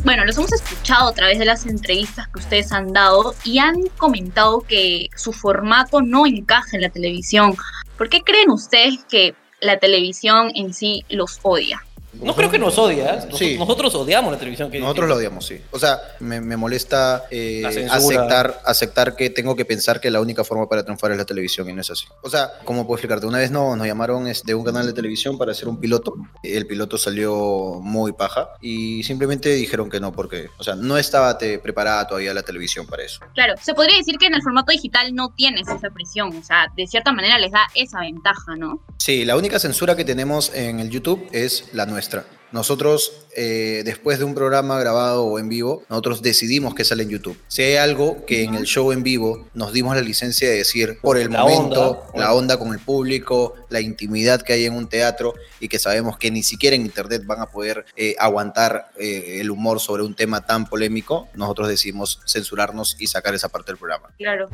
Bueno, 0.04 0.24
los 0.24 0.38
hemos 0.38 0.52
escuchado 0.52 1.08
a 1.08 1.12
través 1.12 1.40
de 1.40 1.44
las 1.44 1.66
entrevistas 1.66 2.28
que 2.28 2.38
ustedes 2.38 2.70
han 2.70 2.92
dado 2.92 3.34
y 3.42 3.58
han 3.58 3.74
comentado 3.96 4.60
que 4.60 5.08
su 5.16 5.32
formato 5.32 6.00
no 6.00 6.24
encaja 6.24 6.76
en 6.76 6.82
la 6.82 6.90
televisión. 6.90 7.56
¿Por 7.96 8.08
qué 8.08 8.20
creen 8.20 8.50
ustedes 8.50 9.04
que 9.10 9.34
la 9.60 9.80
televisión 9.80 10.52
en 10.54 10.72
sí 10.72 11.04
los 11.08 11.40
odia? 11.42 11.84
No 12.22 12.34
creo 12.34 12.50
que 12.50 12.58
nos 12.58 12.76
odias. 12.78 13.26
Nos- 13.28 13.38
Sí. 13.38 13.56
Nosotros 13.58 13.94
odiamos 13.94 14.32
la 14.32 14.38
televisión. 14.38 14.70
que 14.70 14.80
Nosotros 14.80 15.08
lo 15.08 15.14
odiamos, 15.16 15.46
sí. 15.46 15.60
O 15.70 15.78
sea, 15.78 15.98
me, 16.20 16.40
me 16.40 16.56
molesta 16.56 17.24
eh, 17.30 17.60
La 17.62 17.94
aceptar, 17.94 18.60
aceptar 18.64 19.16
que 19.16 19.30
tengo 19.30 19.54
que 19.54 19.64
pensar 19.64 20.00
que 20.00 20.10
la 20.10 20.20
única 20.20 20.44
forma 20.44 20.68
para 20.68 20.82
triunfar 20.82 21.12
es 21.12 21.18
la 21.18 21.24
televisión 21.24 21.68
y 21.68 21.72
no 21.72 21.80
es 21.80 21.90
así. 21.90 22.06
O 22.22 22.30
sea, 22.30 22.50
¿cómo 22.64 22.86
puedo 22.86 22.96
explicarte? 22.96 23.26
Una 23.26 23.38
vez 23.38 23.50
no, 23.50 23.76
nos 23.76 23.86
llamaron 23.86 24.26
es, 24.26 24.42
de 24.44 24.54
un 24.54 24.64
canal 24.64 24.86
de 24.86 24.92
televisión 24.92 25.38
para 25.38 25.52
hacer 25.52 25.68
un 25.68 25.78
piloto. 25.78 26.14
El 26.42 26.66
piloto 26.66 26.98
salió 26.98 27.78
muy 27.82 28.12
paja 28.12 28.48
y 28.60 29.02
simplemente 29.04 29.50
dijeron 29.50 29.88
que 29.90 30.00
no 30.00 30.12
porque, 30.12 30.48
o 30.58 30.64
sea, 30.64 30.74
no 30.74 30.96
estaba 30.98 31.36
te- 31.38 31.58
preparada 31.58 32.06
todavía 32.06 32.34
la 32.34 32.42
televisión 32.42 32.86
para 32.86 33.04
eso. 33.04 33.20
Claro, 33.34 33.54
se 33.62 33.74
podría 33.74 33.96
decir 33.96 34.16
que 34.18 34.26
en 34.26 34.34
el 34.34 34.42
formato 34.42 34.72
digital 34.72 35.14
no 35.14 35.30
tienes 35.30 35.68
esa 35.68 35.90
presión, 35.90 36.36
o 36.36 36.42
sea, 36.42 36.66
de 36.76 36.86
cierta 36.86 37.12
manera 37.12 37.38
les 37.38 37.52
da 37.52 37.66
esa 37.74 38.00
ventaja, 38.00 38.56
¿no? 38.56 38.80
Sí, 38.96 39.24
la 39.24 39.36
única 39.36 39.58
censura 39.58 39.94
que 39.96 40.04
tenemos 40.04 40.52
en 40.54 40.80
el 40.80 40.90
YouTube 40.90 41.28
es 41.32 41.64
la 41.72 41.86
nuestra. 41.86 42.07
Nosotros, 42.50 43.12
eh, 43.36 43.82
después 43.84 44.18
de 44.18 44.24
un 44.24 44.34
programa 44.34 44.80
grabado 44.80 45.24
o 45.24 45.38
en 45.38 45.50
vivo, 45.50 45.82
nosotros 45.90 46.22
decidimos 46.22 46.74
que 46.74 46.82
sale 46.84 47.02
en 47.02 47.10
YouTube. 47.10 47.36
Si 47.46 47.62
hay 47.62 47.76
algo 47.76 48.24
que 48.24 48.42
en 48.44 48.54
el 48.54 48.64
show 48.64 48.90
en 48.90 49.02
vivo 49.02 49.46
nos 49.52 49.74
dimos 49.74 49.94
la 49.94 50.00
licencia 50.00 50.48
de 50.48 50.56
decir 50.56 50.98
por 51.02 51.18
el 51.18 51.30
La 51.30 51.42
momento, 51.42 51.90
onda. 51.90 52.18
la 52.18 52.32
onda 52.32 52.58
con 52.58 52.72
el 52.72 52.78
público, 52.78 53.54
la 53.68 53.82
intimidad 53.82 54.40
que 54.40 54.54
hay 54.54 54.64
en 54.64 54.74
un 54.74 54.88
teatro 54.88 55.34
y 55.60 55.68
que 55.68 55.78
sabemos 55.78 56.16
que 56.16 56.30
ni 56.30 56.42
siquiera 56.42 56.74
en 56.74 56.82
internet 56.82 57.22
van 57.26 57.40
a 57.42 57.46
poder 57.50 57.84
eh, 57.96 58.16
aguantar 58.18 58.92
eh, 58.98 59.38
el 59.40 59.50
humor 59.50 59.78
sobre 59.78 60.02
un 60.02 60.14
tema 60.14 60.46
tan 60.46 60.64
polémico, 60.66 61.28
nosotros 61.34 61.68
decidimos 61.68 62.20
censurarnos 62.26 62.96
y 62.98 63.08
sacar 63.08 63.34
esa 63.34 63.50
parte 63.50 63.72
del 63.72 63.78
programa. 63.78 64.08
Claro. 64.16 64.48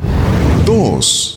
2. 0.66 1.36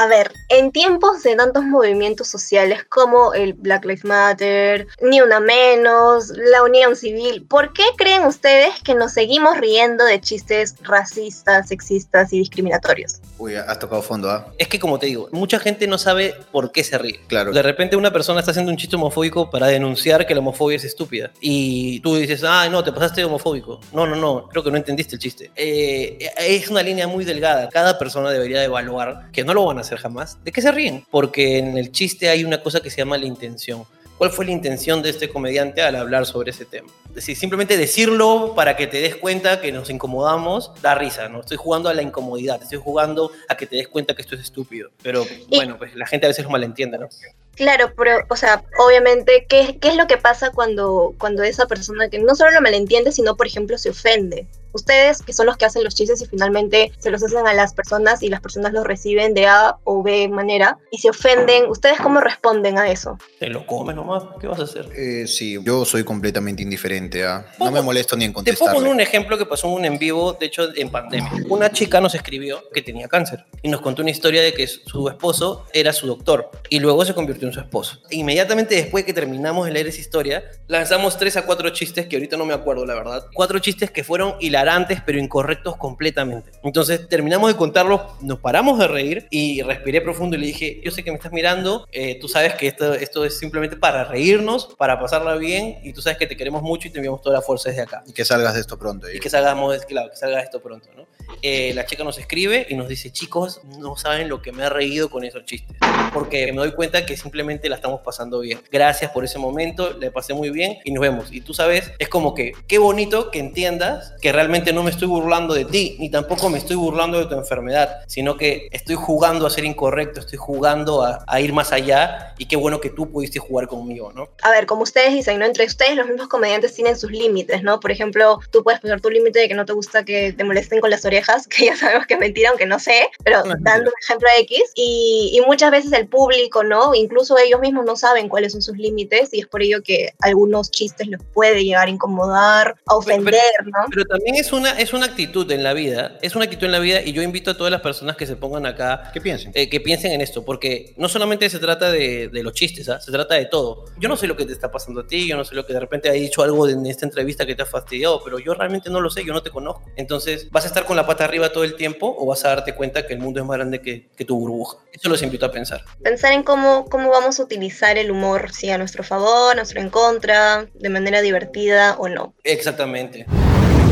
A 0.00 0.06
ver, 0.06 0.32
en 0.48 0.72
tiempos 0.72 1.22
de 1.24 1.36
tantos 1.36 1.62
movimientos 1.62 2.26
sociales 2.26 2.86
como 2.88 3.34
el 3.34 3.52
Black 3.52 3.84
Lives 3.84 4.06
Matter, 4.06 4.86
Ni 5.02 5.20
Una 5.20 5.40
Menos, 5.40 6.30
la 6.30 6.62
Unión 6.62 6.96
Civil, 6.96 7.44
¿por 7.46 7.74
qué 7.74 7.82
creen 7.98 8.24
ustedes 8.24 8.72
que 8.82 8.94
nos 8.94 9.12
seguimos 9.12 9.58
riendo 9.58 10.02
de 10.06 10.18
chistes 10.18 10.76
racistas, 10.80 11.68
sexistas 11.68 12.32
y 12.32 12.38
discriminatorios? 12.38 13.20
Uy, 13.36 13.56
has 13.56 13.78
tocado 13.78 14.00
fondo, 14.00 14.30
¿ah? 14.30 14.46
Es 14.56 14.68
que 14.68 14.80
como 14.80 14.98
te 14.98 15.04
digo, 15.04 15.28
mucha 15.32 15.58
gente 15.58 15.86
no 15.86 15.98
sabe 15.98 16.34
por 16.50 16.72
qué 16.72 16.82
se 16.82 16.96
ríe. 16.96 17.20
Claro. 17.26 17.52
De 17.52 17.62
repente 17.62 17.94
una 17.94 18.10
persona 18.10 18.40
está 18.40 18.52
haciendo 18.52 18.72
un 18.72 18.78
chiste 18.78 18.96
homofóbico 18.96 19.50
para 19.50 19.66
denunciar 19.66 20.26
que 20.26 20.32
la 20.32 20.40
homofobia 20.40 20.78
es 20.78 20.84
estúpida. 20.84 21.30
Y 21.42 22.00
tú 22.00 22.16
dices, 22.16 22.42
ah, 22.42 22.70
no, 22.70 22.82
te 22.82 22.90
pasaste 22.90 23.20
de 23.20 23.26
homofóbico. 23.26 23.80
No, 23.92 24.06
no, 24.06 24.16
no, 24.16 24.48
creo 24.48 24.64
que 24.64 24.70
no 24.70 24.78
entendiste 24.78 25.16
el 25.16 25.20
chiste. 25.20 25.50
Eh, 25.56 26.30
es 26.38 26.70
una 26.70 26.82
línea 26.82 27.06
muy 27.06 27.26
delgada. 27.26 27.68
Cada 27.68 27.98
persona 27.98 28.30
debería 28.30 28.60
de 28.60 28.64
evaluar, 28.64 29.30
que 29.30 29.44
no 29.44 29.52
lo 29.52 29.66
van 29.66 29.76
a 29.76 29.82
hacer 29.82 29.89
jamás, 29.98 30.38
de 30.44 30.52
qué 30.52 30.62
se 30.62 30.72
ríen. 30.72 31.04
Porque 31.10 31.58
en 31.58 31.76
el 31.76 31.92
chiste 31.92 32.28
hay 32.28 32.44
una 32.44 32.62
cosa 32.62 32.80
que 32.80 32.90
se 32.90 32.98
llama 32.98 33.18
la 33.18 33.26
intención. 33.26 33.84
¿Cuál 34.20 34.30
fue 34.32 34.44
la 34.44 34.50
intención 34.50 35.02
de 35.02 35.08
este 35.08 35.30
comediante 35.30 35.80
al 35.80 35.96
hablar 35.96 36.26
sobre 36.26 36.50
ese 36.50 36.66
tema? 36.66 36.88
Es 37.08 37.14
decir, 37.14 37.36
simplemente 37.38 37.78
decirlo 37.78 38.52
para 38.54 38.76
que 38.76 38.86
te 38.86 39.00
des 39.00 39.16
cuenta 39.16 39.62
que 39.62 39.72
nos 39.72 39.88
incomodamos, 39.88 40.72
da 40.82 40.94
risa, 40.94 41.30
¿no? 41.30 41.40
Estoy 41.40 41.56
jugando 41.56 41.88
a 41.88 41.94
la 41.94 42.02
incomodidad, 42.02 42.62
estoy 42.62 42.78
jugando 42.78 43.32
a 43.48 43.56
que 43.56 43.66
te 43.66 43.76
des 43.76 43.88
cuenta 43.88 44.14
que 44.14 44.20
esto 44.20 44.34
es 44.34 44.42
estúpido. 44.42 44.90
Pero 45.02 45.24
bueno, 45.48 45.78
pues 45.78 45.96
la 45.96 46.06
gente 46.06 46.26
a 46.26 46.28
veces 46.28 46.44
lo 46.44 46.50
malentiende, 46.50 46.98
¿no? 46.98 47.08
Claro, 47.54 47.94
pero, 47.96 48.18
o 48.28 48.36
sea, 48.36 48.62
obviamente, 48.86 49.46
¿qué, 49.48 49.78
qué 49.80 49.88
es 49.88 49.96
lo 49.96 50.06
que 50.06 50.18
pasa 50.18 50.50
cuando, 50.50 51.14
cuando 51.16 51.42
esa 51.42 51.66
persona 51.66 52.10
que 52.10 52.18
no 52.18 52.34
solo 52.34 52.50
lo 52.50 52.60
malentiende, 52.60 53.12
sino, 53.12 53.38
por 53.38 53.46
ejemplo, 53.46 53.78
se 53.78 53.88
ofende? 53.88 54.46
Ustedes, 54.72 55.22
que 55.22 55.32
son 55.32 55.46
los 55.46 55.56
que 55.56 55.64
hacen 55.64 55.84
los 55.84 55.94
chistes 55.94 56.20
y 56.22 56.26
finalmente 56.26 56.92
se 56.98 57.10
los 57.10 57.22
hacen 57.22 57.46
a 57.46 57.54
las 57.54 57.74
personas 57.74 58.22
y 58.22 58.28
las 58.28 58.40
personas 58.40 58.72
los 58.72 58.84
reciben 58.84 59.34
de 59.34 59.46
A 59.46 59.76
o 59.84 60.02
B 60.02 60.28
manera 60.28 60.78
y 60.90 60.98
se 60.98 61.10
ofenden, 61.10 61.68
¿ustedes 61.68 61.98
cómo 62.00 62.20
responden 62.20 62.78
a 62.78 62.90
eso? 62.90 63.18
Te 63.38 63.48
lo 63.48 63.66
comes 63.66 63.96
nomás, 63.96 64.24
¿qué 64.40 64.46
vas 64.46 64.60
a 64.60 64.64
hacer? 64.64 64.88
Eh, 64.96 65.26
sí, 65.26 65.58
yo 65.64 65.84
soy 65.84 66.04
completamente 66.04 66.62
indiferente, 66.62 67.24
¿ah? 67.24 67.46
No 67.58 67.70
me 67.70 67.82
molesto 67.82 68.16
ni 68.16 68.24
en 68.24 68.30
Te 68.30 68.34
contestar. 68.34 68.74
poner 68.74 68.90
un 68.90 69.00
ejemplo 69.00 69.36
que 69.38 69.46
pasó 69.46 69.66
en 69.68 69.74
un 69.74 69.84
en 69.84 69.98
vivo, 69.98 70.32
de 70.34 70.46
hecho, 70.46 70.68
en 70.76 70.90
pandemia. 70.90 71.30
Una 71.48 71.70
chica 71.70 72.00
nos 72.00 72.14
escribió 72.14 72.62
que 72.72 72.82
tenía 72.82 73.08
cáncer 73.08 73.44
y 73.62 73.68
nos 73.68 73.80
contó 73.80 74.02
una 74.02 74.10
historia 74.10 74.42
de 74.42 74.52
que 74.52 74.66
su 74.66 75.08
esposo 75.08 75.66
era 75.72 75.92
su 75.92 76.06
doctor 76.06 76.50
y 76.68 76.80
luego 76.80 77.04
se 77.04 77.14
convirtió 77.14 77.48
en 77.48 77.54
su 77.54 77.60
esposo. 77.60 77.98
Inmediatamente 78.10 78.74
después 78.74 79.04
que 79.04 79.12
terminamos 79.12 79.66
de 79.66 79.72
leer 79.72 79.88
esa 79.88 80.00
historia, 80.00 80.44
lanzamos 80.66 81.18
tres 81.18 81.36
a 81.36 81.46
cuatro 81.46 81.70
chistes 81.70 82.06
que 82.06 82.16
ahorita 82.16 82.36
no 82.36 82.44
me 82.44 82.54
acuerdo, 82.54 82.86
la 82.86 82.94
verdad. 82.94 83.26
Cuatro 83.34 83.58
chistes 83.58 83.90
que 83.90 84.04
fueron 84.04 84.34
hilarantes 84.60 85.00
pero 85.04 85.18
incorrectos 85.18 85.76
completamente. 85.76 86.50
Entonces 86.62 87.08
terminamos 87.08 87.50
de 87.50 87.56
contarlos, 87.56 88.00
nos 88.20 88.38
paramos 88.38 88.78
de 88.78 88.88
reír 88.88 89.26
y 89.30 89.62
respiré 89.62 90.00
profundo 90.00 90.36
y 90.36 90.40
le 90.40 90.46
dije, 90.46 90.80
yo 90.84 90.90
sé 90.90 91.02
que 91.02 91.10
me 91.10 91.16
estás 91.16 91.32
mirando, 91.32 91.86
eh, 91.92 92.18
tú 92.20 92.28
sabes 92.28 92.54
que 92.54 92.68
esto, 92.68 92.94
esto 92.94 93.24
es 93.24 93.38
simplemente 93.38 93.76
para 93.76 94.04
reírnos, 94.04 94.74
para 94.78 95.00
pasarla 95.00 95.36
bien 95.36 95.78
y 95.82 95.92
tú 95.92 96.02
sabes 96.02 96.18
que 96.18 96.26
te 96.26 96.36
queremos 96.36 96.62
mucho 96.62 96.88
y 96.88 96.90
te 96.90 96.98
enviamos 96.98 97.22
toda 97.22 97.36
la 97.36 97.42
fuerza 97.42 97.70
desde 97.70 97.82
acá 97.82 98.02
Y 98.06 98.12
que 98.12 98.24
salgas 98.24 98.54
de 98.54 98.60
esto 98.60 98.78
pronto. 98.78 99.06
¿eh? 99.06 99.16
y 99.16 99.20
que 99.20 99.30
salgamos, 99.30 99.84
claro, 99.86 100.10
que 100.10 100.16
salga 100.16 100.40
esto 100.40 100.60
pronto, 100.60 100.88
¿no? 100.96 101.06
Eh, 101.42 101.72
la 101.74 101.86
chica 101.86 102.04
nos 102.04 102.18
escribe 102.18 102.66
y 102.68 102.74
nos 102.74 102.88
dice, 102.88 103.10
chicos, 103.10 103.60
no 103.78 103.96
saben 103.96 104.28
lo 104.28 104.42
que 104.42 104.52
me 104.52 104.62
ha 104.62 104.68
reído 104.68 105.10
con 105.10 105.24
esos 105.24 105.44
chistes, 105.44 105.76
porque 106.12 106.52
me 106.52 106.58
doy 106.58 106.72
cuenta 106.72 107.06
que 107.06 107.16
simplemente 107.16 107.68
la 107.68 107.76
estamos 107.76 108.00
pasando 108.02 108.40
bien. 108.40 108.60
Gracias 108.70 109.10
por 109.10 109.24
ese 109.24 109.38
momento, 109.38 109.96
le 109.98 110.10
pasé 110.10 110.34
muy 110.34 110.50
bien 110.50 110.78
y 110.84 110.92
nos 110.92 111.00
vemos. 111.00 111.32
Y 111.32 111.40
tú 111.40 111.54
sabes, 111.54 111.92
es 111.98 112.08
como 112.08 112.34
que, 112.34 112.52
qué 112.66 112.78
bonito 112.78 113.30
que 113.30 113.38
entiendas 113.38 114.12
que 114.20 114.32
realmente 114.32 114.72
no 114.72 114.82
me 114.82 114.90
estoy 114.90 115.08
burlando 115.08 115.54
de 115.54 115.64
ti, 115.64 115.96
ni 115.98 116.10
tampoco 116.10 116.50
me 116.50 116.58
estoy 116.58 116.76
burlando 116.76 117.18
de 117.18 117.26
tu 117.26 117.34
enfermedad, 117.34 118.00
sino 118.06 118.36
que 118.36 118.68
estoy 118.70 118.96
jugando 118.96 119.46
a 119.46 119.50
ser 119.50 119.64
incorrecto, 119.64 120.20
estoy 120.20 120.38
jugando 120.38 121.02
a, 121.02 121.24
a 121.26 121.40
ir 121.40 121.52
más 121.52 121.72
allá 121.72 122.34
y 122.38 122.46
qué 122.46 122.56
bueno 122.56 122.80
que 122.80 122.90
tú 122.90 123.10
pudiste 123.10 123.38
jugar 123.38 123.66
conmigo, 123.66 124.12
¿no? 124.14 124.28
A 124.42 124.50
ver, 124.50 124.66
como 124.66 124.82
ustedes 124.82 125.12
dicen, 125.12 125.38
¿no? 125.38 125.46
Entre 125.46 125.64
ustedes 125.64 125.96
los 125.96 126.06
mismos 126.06 126.28
comediantes 126.28 126.74
tienen 126.74 126.98
sus 126.98 127.10
límites, 127.10 127.62
¿no? 127.62 127.80
Por 127.80 127.90
ejemplo, 127.90 128.40
tú 128.50 128.62
puedes 128.62 128.80
poner 128.80 129.00
tu 129.00 129.10
límite 129.10 129.40
de 129.40 129.48
que 129.48 129.54
no 129.54 129.64
te 129.64 129.72
gusta 129.72 130.04
que 130.04 130.32
te 130.32 130.44
molesten 130.44 130.80
con 130.80 130.90
las 130.90 131.04
orejas, 131.04 131.19
que 131.48 131.66
ya 131.66 131.76
sabemos 131.76 132.06
que 132.06 132.14
es 132.14 132.20
mentira, 132.20 132.50
aunque 132.50 132.66
no 132.66 132.78
sé, 132.78 133.08
pero 133.24 133.42
dando 133.42 133.90
un 133.90 133.94
ejemplo 134.02 134.28
X, 134.40 134.60
y, 134.74 135.32
y 135.34 135.40
muchas 135.46 135.70
veces 135.70 135.92
el 135.92 136.08
público, 136.08 136.64
¿no? 136.64 136.94
Incluso 136.94 137.38
ellos 137.38 137.60
mismos 137.60 137.84
no 137.84 137.96
saben 137.96 138.28
cuáles 138.28 138.52
son 138.52 138.62
sus 138.62 138.76
límites 138.76 139.30
y 139.32 139.40
es 139.40 139.46
por 139.46 139.62
ello 139.62 139.82
que 139.82 140.10
algunos 140.20 140.70
chistes 140.70 141.06
los 141.08 141.22
puede 141.32 141.64
llegar 141.64 141.88
a 141.88 141.90
incomodar, 141.90 142.76
a 142.86 142.96
ofender, 142.96 143.34
¿no? 143.64 143.86
Pero 143.90 144.04
también 144.04 144.36
es 144.36 144.52
una, 144.52 144.78
es 144.78 144.92
una 144.92 145.06
actitud 145.06 145.50
en 145.50 145.62
la 145.62 145.72
vida, 145.72 146.18
es 146.22 146.34
una 146.34 146.44
actitud 146.44 146.66
en 146.66 146.72
la 146.72 146.78
vida 146.78 147.02
y 147.02 147.12
yo 147.12 147.22
invito 147.22 147.50
a 147.50 147.56
todas 147.56 147.70
las 147.70 147.80
personas 147.80 148.16
que 148.16 148.26
se 148.26 148.36
pongan 148.36 148.66
acá, 148.66 149.10
que 149.12 149.20
piensen, 149.20 149.52
eh, 149.54 149.68
que 149.68 149.80
piensen 149.80 150.12
en 150.12 150.20
esto, 150.20 150.44
porque 150.44 150.94
no 150.96 151.08
solamente 151.08 151.48
se 151.50 151.58
trata 151.58 151.90
de, 151.90 152.28
de 152.28 152.42
los 152.42 152.52
chistes, 152.52 152.88
¿ah? 152.88 153.00
se 153.00 153.10
trata 153.10 153.34
de 153.34 153.46
todo. 153.46 153.84
Yo 153.98 154.08
no 154.08 154.16
sé 154.16 154.26
lo 154.26 154.36
que 154.36 154.46
te 154.46 154.52
está 154.52 154.70
pasando 154.70 155.00
a 155.00 155.06
ti, 155.06 155.28
yo 155.28 155.36
no 155.36 155.44
sé 155.44 155.54
lo 155.54 155.66
que 155.66 155.72
de 155.72 155.80
repente 155.80 156.08
ha 156.08 156.12
dicho 156.12 156.42
algo 156.42 156.68
en 156.68 156.86
esta 156.86 157.06
entrevista 157.06 157.46
que 157.46 157.54
te 157.54 157.62
ha 157.62 157.66
fastidiado, 157.66 158.22
pero 158.22 158.38
yo 158.38 158.54
realmente 158.54 158.90
no 158.90 159.00
lo 159.00 159.10
sé, 159.10 159.24
yo 159.24 159.32
no 159.32 159.42
te 159.42 159.50
conozco. 159.50 159.84
Entonces, 159.96 160.48
¿vas 160.50 160.64
a 160.64 160.68
estar 160.68 160.84
con 160.84 160.96
la 160.96 160.99
pata 161.06 161.24
arriba 161.24 161.52
todo 161.52 161.64
el 161.64 161.76
tiempo 161.76 162.14
o 162.18 162.26
vas 162.26 162.44
a 162.44 162.48
darte 162.48 162.74
cuenta 162.74 163.06
que 163.06 163.14
el 163.14 163.20
mundo 163.20 163.40
es 163.40 163.46
más 163.46 163.56
grande 163.56 163.80
que, 163.80 164.08
que 164.16 164.24
tu 164.24 164.38
burbuja? 164.38 164.78
Eso 164.92 165.08
los 165.08 165.22
invito 165.22 165.46
a 165.46 165.52
pensar. 165.52 165.84
Pensar 166.02 166.32
en 166.32 166.42
cómo, 166.42 166.86
cómo 166.86 167.10
vamos 167.10 167.40
a 167.40 167.42
utilizar 167.42 167.98
el 167.98 168.10
humor, 168.10 168.52
si 168.52 168.70
a 168.70 168.78
nuestro 168.78 169.02
favor, 169.02 169.52
a 169.52 169.56
nuestro 169.56 169.80
en 169.80 169.90
contra, 169.90 170.66
de 170.74 170.88
manera 170.88 171.20
divertida 171.20 171.96
o 171.98 172.08
no. 172.08 172.34
Exactamente. 172.44 173.26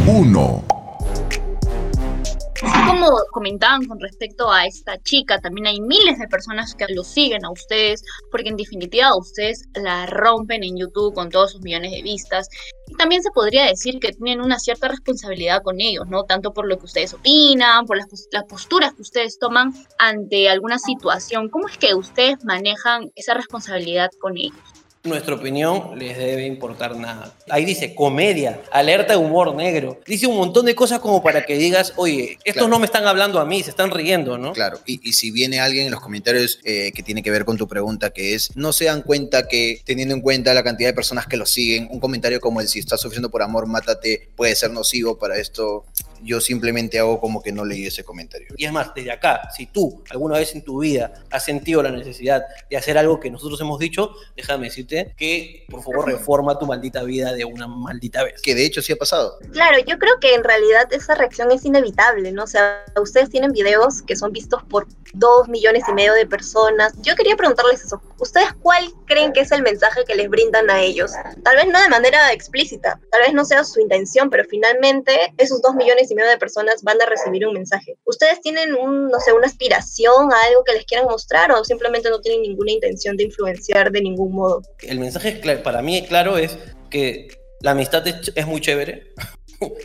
1. 0.06 0.77
Como 2.88 3.10
comentaban 3.32 3.84
con 3.84 4.00
respecto 4.00 4.50
a 4.50 4.64
esta 4.64 4.96
chica, 5.02 5.38
también 5.40 5.66
hay 5.66 5.78
miles 5.78 6.18
de 6.18 6.26
personas 6.26 6.74
que 6.74 6.86
lo 6.88 7.04
siguen 7.04 7.44
a 7.44 7.50
ustedes, 7.50 8.02
porque 8.30 8.48
en 8.48 8.56
definitiva 8.56 9.14
ustedes 9.14 9.68
la 9.74 10.06
rompen 10.06 10.64
en 10.64 10.78
YouTube 10.78 11.12
con 11.12 11.28
todos 11.28 11.52
sus 11.52 11.60
millones 11.60 11.90
de 11.92 12.00
vistas. 12.00 12.48
Y 12.86 12.94
también 12.94 13.22
se 13.22 13.30
podría 13.30 13.66
decir 13.66 14.00
que 14.00 14.12
tienen 14.12 14.40
una 14.40 14.58
cierta 14.58 14.88
responsabilidad 14.88 15.62
con 15.62 15.82
ellos, 15.82 16.06
¿no? 16.08 16.24
Tanto 16.24 16.54
por 16.54 16.66
lo 16.66 16.78
que 16.78 16.86
ustedes 16.86 17.12
opinan, 17.12 17.84
por 17.84 17.98
las, 17.98 18.06
las 18.32 18.44
posturas 18.44 18.94
que 18.94 19.02
ustedes 19.02 19.38
toman 19.38 19.74
ante 19.98 20.48
alguna 20.48 20.78
situación. 20.78 21.50
¿Cómo 21.50 21.68
es 21.68 21.76
que 21.76 21.94
ustedes 21.94 22.42
manejan 22.46 23.12
esa 23.16 23.34
responsabilidad 23.34 24.08
con 24.18 24.38
ellos? 24.38 24.77
Nuestra 25.04 25.36
opinión 25.36 25.98
les 25.98 26.18
debe 26.18 26.44
importar 26.44 26.96
nada. 26.96 27.32
Ahí 27.48 27.64
dice 27.64 27.94
comedia, 27.94 28.60
alerta 28.72 29.12
de 29.12 29.18
humor 29.18 29.54
negro. 29.54 30.00
Dice 30.06 30.26
un 30.26 30.36
montón 30.36 30.66
de 30.66 30.74
cosas 30.74 30.98
como 30.98 31.22
para 31.22 31.46
que 31.46 31.56
digas, 31.56 31.92
oye, 31.96 32.32
estos 32.44 32.54
Claro. 32.54 32.68
no 32.68 32.78
me 32.80 32.86
están 32.86 33.06
hablando 33.06 33.38
a 33.38 33.44
mí, 33.44 33.62
se 33.62 33.70
están 33.70 33.90
riendo, 33.92 34.36
¿no? 34.38 34.52
Claro, 34.52 34.80
y, 34.86 35.00
y 35.08 35.12
si 35.12 35.30
viene 35.30 35.60
alguien 35.60 35.86
en 35.86 35.92
los 35.92 36.00
comentarios 36.00 36.58
eh, 36.64 36.90
que 36.94 37.02
tiene 37.04 37.22
que 37.22 37.30
ver 37.30 37.44
con 37.44 37.56
tu 37.56 37.68
pregunta, 37.68 38.10
que 38.10 38.34
es, 38.34 38.54
no 38.56 38.72
se 38.72 38.86
dan 38.86 39.02
cuenta 39.02 39.46
que 39.46 39.80
teniendo 39.84 40.14
en 40.14 40.20
cuenta 40.20 40.52
la 40.52 40.64
cantidad 40.64 40.88
de 40.88 40.94
personas 40.94 41.26
que 41.26 41.36
lo 41.36 41.46
siguen, 41.46 41.88
un 41.90 42.00
comentario 42.00 42.40
como 42.40 42.60
el 42.60 42.68
si 42.68 42.80
estás 42.80 43.00
sufriendo 43.00 43.30
por 43.30 43.42
amor, 43.42 43.66
mátate, 43.66 44.28
puede 44.36 44.54
ser 44.56 44.70
nocivo 44.72 45.16
para 45.16 45.38
esto. 45.38 45.84
Yo 46.22 46.40
simplemente 46.40 46.98
hago 46.98 47.20
como 47.20 47.42
que 47.42 47.52
no 47.52 47.64
leí 47.64 47.86
ese 47.86 48.04
comentario. 48.04 48.48
Y 48.56 48.64
es 48.64 48.72
más, 48.72 48.92
desde 48.94 49.12
acá, 49.12 49.48
si 49.54 49.66
tú 49.66 50.02
alguna 50.10 50.38
vez 50.38 50.54
en 50.54 50.62
tu 50.62 50.80
vida 50.80 51.12
has 51.30 51.44
sentido 51.44 51.82
la 51.82 51.90
necesidad 51.90 52.42
de 52.70 52.76
hacer 52.76 52.98
algo 52.98 53.20
que 53.20 53.30
nosotros 53.30 53.60
hemos 53.60 53.78
dicho, 53.78 54.12
déjame 54.36 54.66
decirte 54.66 55.14
que 55.16 55.66
por 55.68 55.82
favor 55.82 56.06
reforma 56.06 56.58
tu 56.58 56.66
maldita 56.66 57.02
vida 57.02 57.32
de 57.32 57.44
una 57.44 57.66
maldita 57.66 58.24
vez. 58.24 58.40
Que 58.42 58.54
de 58.54 58.64
hecho 58.64 58.82
sí 58.82 58.92
ha 58.92 58.96
pasado. 58.96 59.38
Claro, 59.52 59.78
yo 59.86 59.98
creo 59.98 60.18
que 60.20 60.34
en 60.34 60.44
realidad 60.44 60.92
esa 60.92 61.14
reacción 61.14 61.50
es 61.50 61.64
inevitable, 61.64 62.32
¿no? 62.32 62.44
O 62.44 62.46
sea, 62.46 62.84
ustedes 63.00 63.30
tienen 63.30 63.52
videos 63.52 64.02
que 64.02 64.16
son 64.16 64.32
vistos 64.32 64.62
por 64.64 64.86
dos 65.14 65.48
millones 65.48 65.84
y 65.88 65.92
medio 65.92 66.14
de 66.14 66.26
personas. 66.26 66.92
Yo 67.02 67.14
quería 67.16 67.36
preguntarles 67.36 67.84
eso. 67.84 68.00
¿Ustedes 68.18 68.48
cuál 68.60 68.92
creen 69.06 69.32
que 69.32 69.40
es 69.40 69.52
el 69.52 69.62
mensaje 69.62 70.04
que 70.06 70.14
les 70.14 70.28
brindan 70.28 70.68
a 70.70 70.80
ellos? 70.80 71.12
Tal 71.44 71.56
vez 71.56 71.66
no 71.66 71.80
de 71.80 71.88
manera 71.88 72.32
explícita, 72.32 73.00
tal 73.10 73.22
vez 73.22 73.32
no 73.32 73.44
sea 73.44 73.64
su 73.64 73.80
intención, 73.80 74.30
pero 74.30 74.44
finalmente 74.44 75.32
esos 75.38 75.62
dos 75.62 75.74
millones 75.74 76.07
y 76.10 76.14
medio 76.14 76.30
de 76.30 76.38
personas 76.38 76.82
van 76.82 77.00
a 77.00 77.06
recibir 77.06 77.46
un 77.46 77.54
mensaje. 77.54 77.96
¿Ustedes 78.04 78.40
tienen 78.40 78.74
un, 78.74 79.08
no 79.08 79.20
sé, 79.20 79.32
una 79.32 79.46
aspiración 79.46 80.32
a 80.32 80.42
algo 80.48 80.64
que 80.64 80.72
les 80.72 80.84
quieran 80.84 81.06
mostrar 81.06 81.52
o 81.52 81.64
simplemente 81.64 82.10
no 82.10 82.20
tienen 82.20 82.42
ninguna 82.42 82.72
intención 82.72 83.16
de 83.16 83.24
influenciar 83.24 83.90
de 83.90 84.00
ningún 84.00 84.32
modo? 84.32 84.62
El 84.80 84.98
mensaje 84.98 85.40
para 85.62 85.82
mí 85.82 86.06
claro 86.06 86.38
es 86.38 86.58
que 86.90 87.28
la 87.60 87.72
amistad 87.72 88.06
es, 88.06 88.32
es 88.34 88.46
muy 88.46 88.60
chévere, 88.60 89.12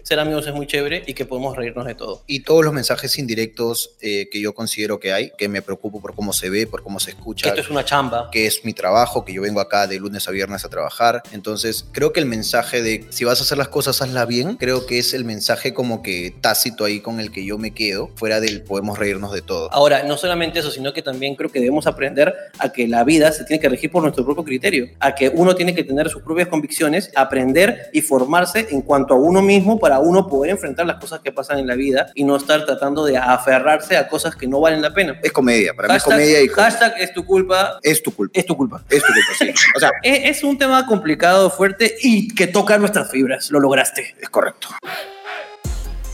ser 0.04 0.20
amigos 0.20 0.46
es 0.48 0.54
muy 0.54 0.68
chévere 0.68 1.04
y 1.06 1.14
que 1.14 1.26
podemos 1.26 1.56
reírnos 1.56 1.86
de 1.86 1.96
todo. 1.96 2.24
Y 2.28 2.42
todos 2.42 2.64
los 2.64 2.74
mensajes 2.74 3.18
indirectos 3.18 3.96
eh, 4.02 4.30
que 4.32 4.40
yo 4.40 4.54
considero 4.54 5.00
que 5.00 5.14
hay, 5.14 5.32
que 5.38 5.48
me 5.48 5.62
preocupo 5.62 6.02
por 6.02 6.16
cómo 6.16 6.34
se 6.34 6.50
ve, 6.50 6.68
por 6.68 6.84
cómo 6.84 7.00
se 7.00 7.12
escucha. 7.12 7.44
Que 7.44 7.50
esto 7.50 7.62
es 7.62 7.70
una 7.70 7.84
chamba. 7.84 8.30
Que 8.32 8.46
es 8.46 8.66
mi 8.66 8.74
trabajo, 8.74 9.26
que 9.26 9.34
yo 9.34 9.42
vengo 9.42 9.60
acá 9.60 9.88
de 9.88 10.00
lunes 10.00 10.28
a 10.28 10.32
viernes 10.32 10.66
a 10.66 10.70
trabajar. 10.70 11.24
Entonces, 11.32 11.86
creo 11.92 12.14
que 12.14 12.20
el 12.20 12.26
mensaje 12.26 12.82
de 12.82 13.06
si 13.10 13.26
vas 13.26 13.40
a 13.40 13.44
hacer 13.44 13.58
las 13.58 13.70
cosas, 13.70 14.02
hazla 14.02 14.26
bien, 14.26 14.58
creo 14.58 14.86
que 14.86 15.00
es 15.00 15.14
el 15.14 15.26
mensaje 15.26 15.74
como 15.74 16.04
que 16.04 16.36
tácito 16.42 16.86
ahí 16.86 17.00
con 17.00 17.20
el 17.20 17.32
que 17.32 17.46
yo 17.46 17.58
me 17.58 17.74
quedo, 17.74 18.12
fuera 18.16 18.40
del 18.40 18.64
podemos 18.64 19.00
reírnos 19.00 19.32
de 19.34 19.42
todo. 19.42 19.72
Ahora, 19.74 20.04
no 20.04 20.18
solamente 20.18 20.60
eso, 20.60 20.72
sino 20.72 20.94
que 20.94 21.02
también 21.02 21.36
creo 21.36 21.52
que 21.52 21.60
debemos 21.60 21.88
aprender 21.88 22.34
a 22.60 22.72
que 22.72 22.88
la 22.88 23.04
vida 23.04 23.32
se 23.32 23.44
tiene 23.46 23.60
que 23.60 23.70
regir 23.70 23.92
por 23.92 24.04
nuestro 24.04 24.24
propio 24.24 24.44
criterio, 24.44 24.90
a 25.00 25.16
que 25.16 25.30
uno 25.30 25.56
tiene 25.56 25.74
que 25.74 25.84
tener 25.84 26.10
sus 26.10 26.22
propias 26.22 26.48
convicciones, 26.48 27.12
aprender 27.16 27.90
y 27.94 28.02
formarse 28.02 28.68
en 28.70 28.82
cuanto 28.82 29.16
a 29.16 29.18
uno 29.18 29.42
mismo 29.42 29.63
para 29.80 30.00
uno 30.00 30.28
poder 30.28 30.52
enfrentar 30.52 30.86
las 30.86 30.98
cosas 31.00 31.20
que 31.22 31.32
pasan 31.32 31.60
en 31.60 31.68
la 31.68 31.76
vida 31.76 32.08
y 32.16 32.24
no 32.24 32.36
estar 32.36 32.66
tratando 32.66 33.06
de 33.06 33.18
aferrarse 33.18 33.98
a 33.98 34.08
cosas 34.08 34.36
que 34.36 34.48
no 34.48 34.60
valen 34.60 34.82
la 34.82 34.94
pena. 34.94 35.20
Es 35.24 35.32
comedia, 35.32 35.74
para 35.74 35.88
mí 35.88 35.96
es 35.96 36.04
Hashtag- 36.04 36.06
comedia 36.12 36.42
y 36.42 36.48
hashtag 36.50 36.94
es 37.00 37.14
tu 37.14 37.26
culpa. 37.26 37.80
es 37.82 38.04
tu 38.04 38.12
culpa. 38.14 38.32
Es 38.40 38.46
tu 38.46 38.56
culpa. 38.58 38.84
Es 38.90 39.02
tu 39.04 39.14
culpa, 39.14 39.32
sí. 39.38 39.54
O 39.76 39.80
sea, 39.80 39.92
Es, 40.04 40.38
es 40.38 40.44
un 40.44 40.58
tema 40.58 40.86
complicado, 40.86 41.50
fuerte 41.50 41.96
y 42.02 42.34
que 42.36 42.48
toca 42.48 42.78
nuestras 42.78 43.10
fibras. 43.10 43.50
Lo 43.52 43.60
lograste. 43.60 44.16
es 44.22 44.30
correcto. 44.30 44.68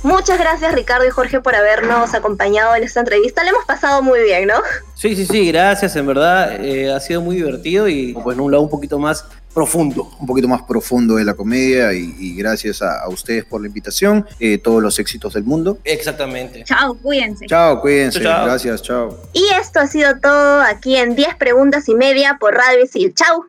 Muchas 0.01 0.39
gracias 0.39 0.73
Ricardo 0.73 1.05
y 1.05 1.09
Jorge 1.09 1.41
por 1.41 1.55
habernos 1.55 2.13
acompañado 2.13 2.73
en 2.75 2.83
esta 2.83 3.01
entrevista. 3.01 3.43
Le 3.43 3.49
hemos 3.49 3.65
pasado 3.65 4.01
muy 4.01 4.21
bien, 4.21 4.47
¿no? 4.47 4.55
Sí, 4.95 5.13
sí, 5.15 5.25
sí, 5.25 5.51
gracias. 5.51 5.95
En 5.97 6.07
verdad 6.07 6.63
eh, 6.63 6.91
ha 6.91 6.99
sido 7.01 7.21
muy 7.21 7.35
divertido 7.35 7.87
y 7.89 8.13
pues 8.13 8.37
en 8.37 8.41
un 8.41 8.51
lado 8.51 8.63
un 8.63 8.69
poquito 8.69 8.97
más 8.97 9.25
profundo. 9.53 10.09
un 10.19 10.25
poquito 10.25 10.47
más 10.47 10.61
profundo 10.61 11.15
de 11.15 11.25
la 11.25 11.33
comedia 11.33 11.91
y, 11.93 12.15
y 12.17 12.35
gracias 12.35 12.81
a, 12.81 13.01
a 13.01 13.09
ustedes 13.09 13.43
por 13.43 13.59
la 13.59 13.67
invitación. 13.67 14.25
Eh, 14.39 14.57
todos 14.57 14.81
los 14.81 14.99
éxitos 14.99 15.33
del 15.33 15.43
mundo. 15.43 15.79
Exactamente. 15.83 16.63
Chao, 16.63 16.95
cuídense. 16.95 17.45
Chao, 17.47 17.81
cuídense. 17.81 18.21
Chao, 18.21 18.31
chao. 18.31 18.45
Gracias, 18.45 18.81
chao. 18.81 19.17
Y 19.33 19.45
esto 19.59 19.81
ha 19.81 19.87
sido 19.87 20.17
todo 20.21 20.61
aquí 20.61 20.95
en 20.95 21.15
10 21.15 21.35
preguntas 21.35 21.89
y 21.89 21.95
media 21.95 22.37
por 22.39 22.53
Radio 22.53 22.83
Isil. 22.85 23.13
¡Chau! 23.13 23.45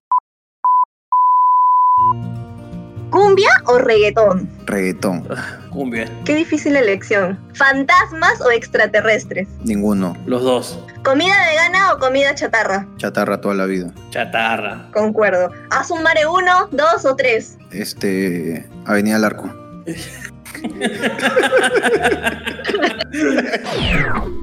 ¿Cumbia 3.11 3.51
o 3.67 3.79
reggaetón? 3.79 4.51
Reggaetón. 4.67 5.29
Cumbia. 5.71 6.11
Qué 6.25 6.35
difícil 6.35 6.77
elección. 6.77 7.39
¿Fantasmas 7.55 8.41
o 8.41 8.51
extraterrestres? 8.51 9.49
Ninguno. 9.65 10.17
Los 10.27 10.43
dos. 10.43 10.79
¿Comida 11.05 11.35
vegana 11.49 11.95
o 11.95 11.99
comida 11.99 12.35
chatarra? 12.35 12.87
Chatarra 12.99 13.41
toda 13.41 13.55
la 13.55 13.67
vida. 13.67 13.93
Chatarra. 14.11 14.89
Concuerdo. 14.93 15.51
¿Haz 15.71 15.91
un 15.91 16.03
mare 16.03 16.27
uno, 16.27 16.69
dos 16.73 17.05
o 17.05 17.17
tres? 17.17 17.57
Este. 17.71 18.69
Avenida 18.85 19.19
Larco. 19.19 19.51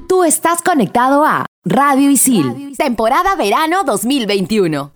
Tú 0.08 0.24
estás 0.24 0.62
conectado 0.62 1.26
a 1.26 1.46
Radio 1.66 2.10
Isil, 2.10 2.74
temporada 2.78 3.36
verano 3.36 3.84
2021. 3.84 4.94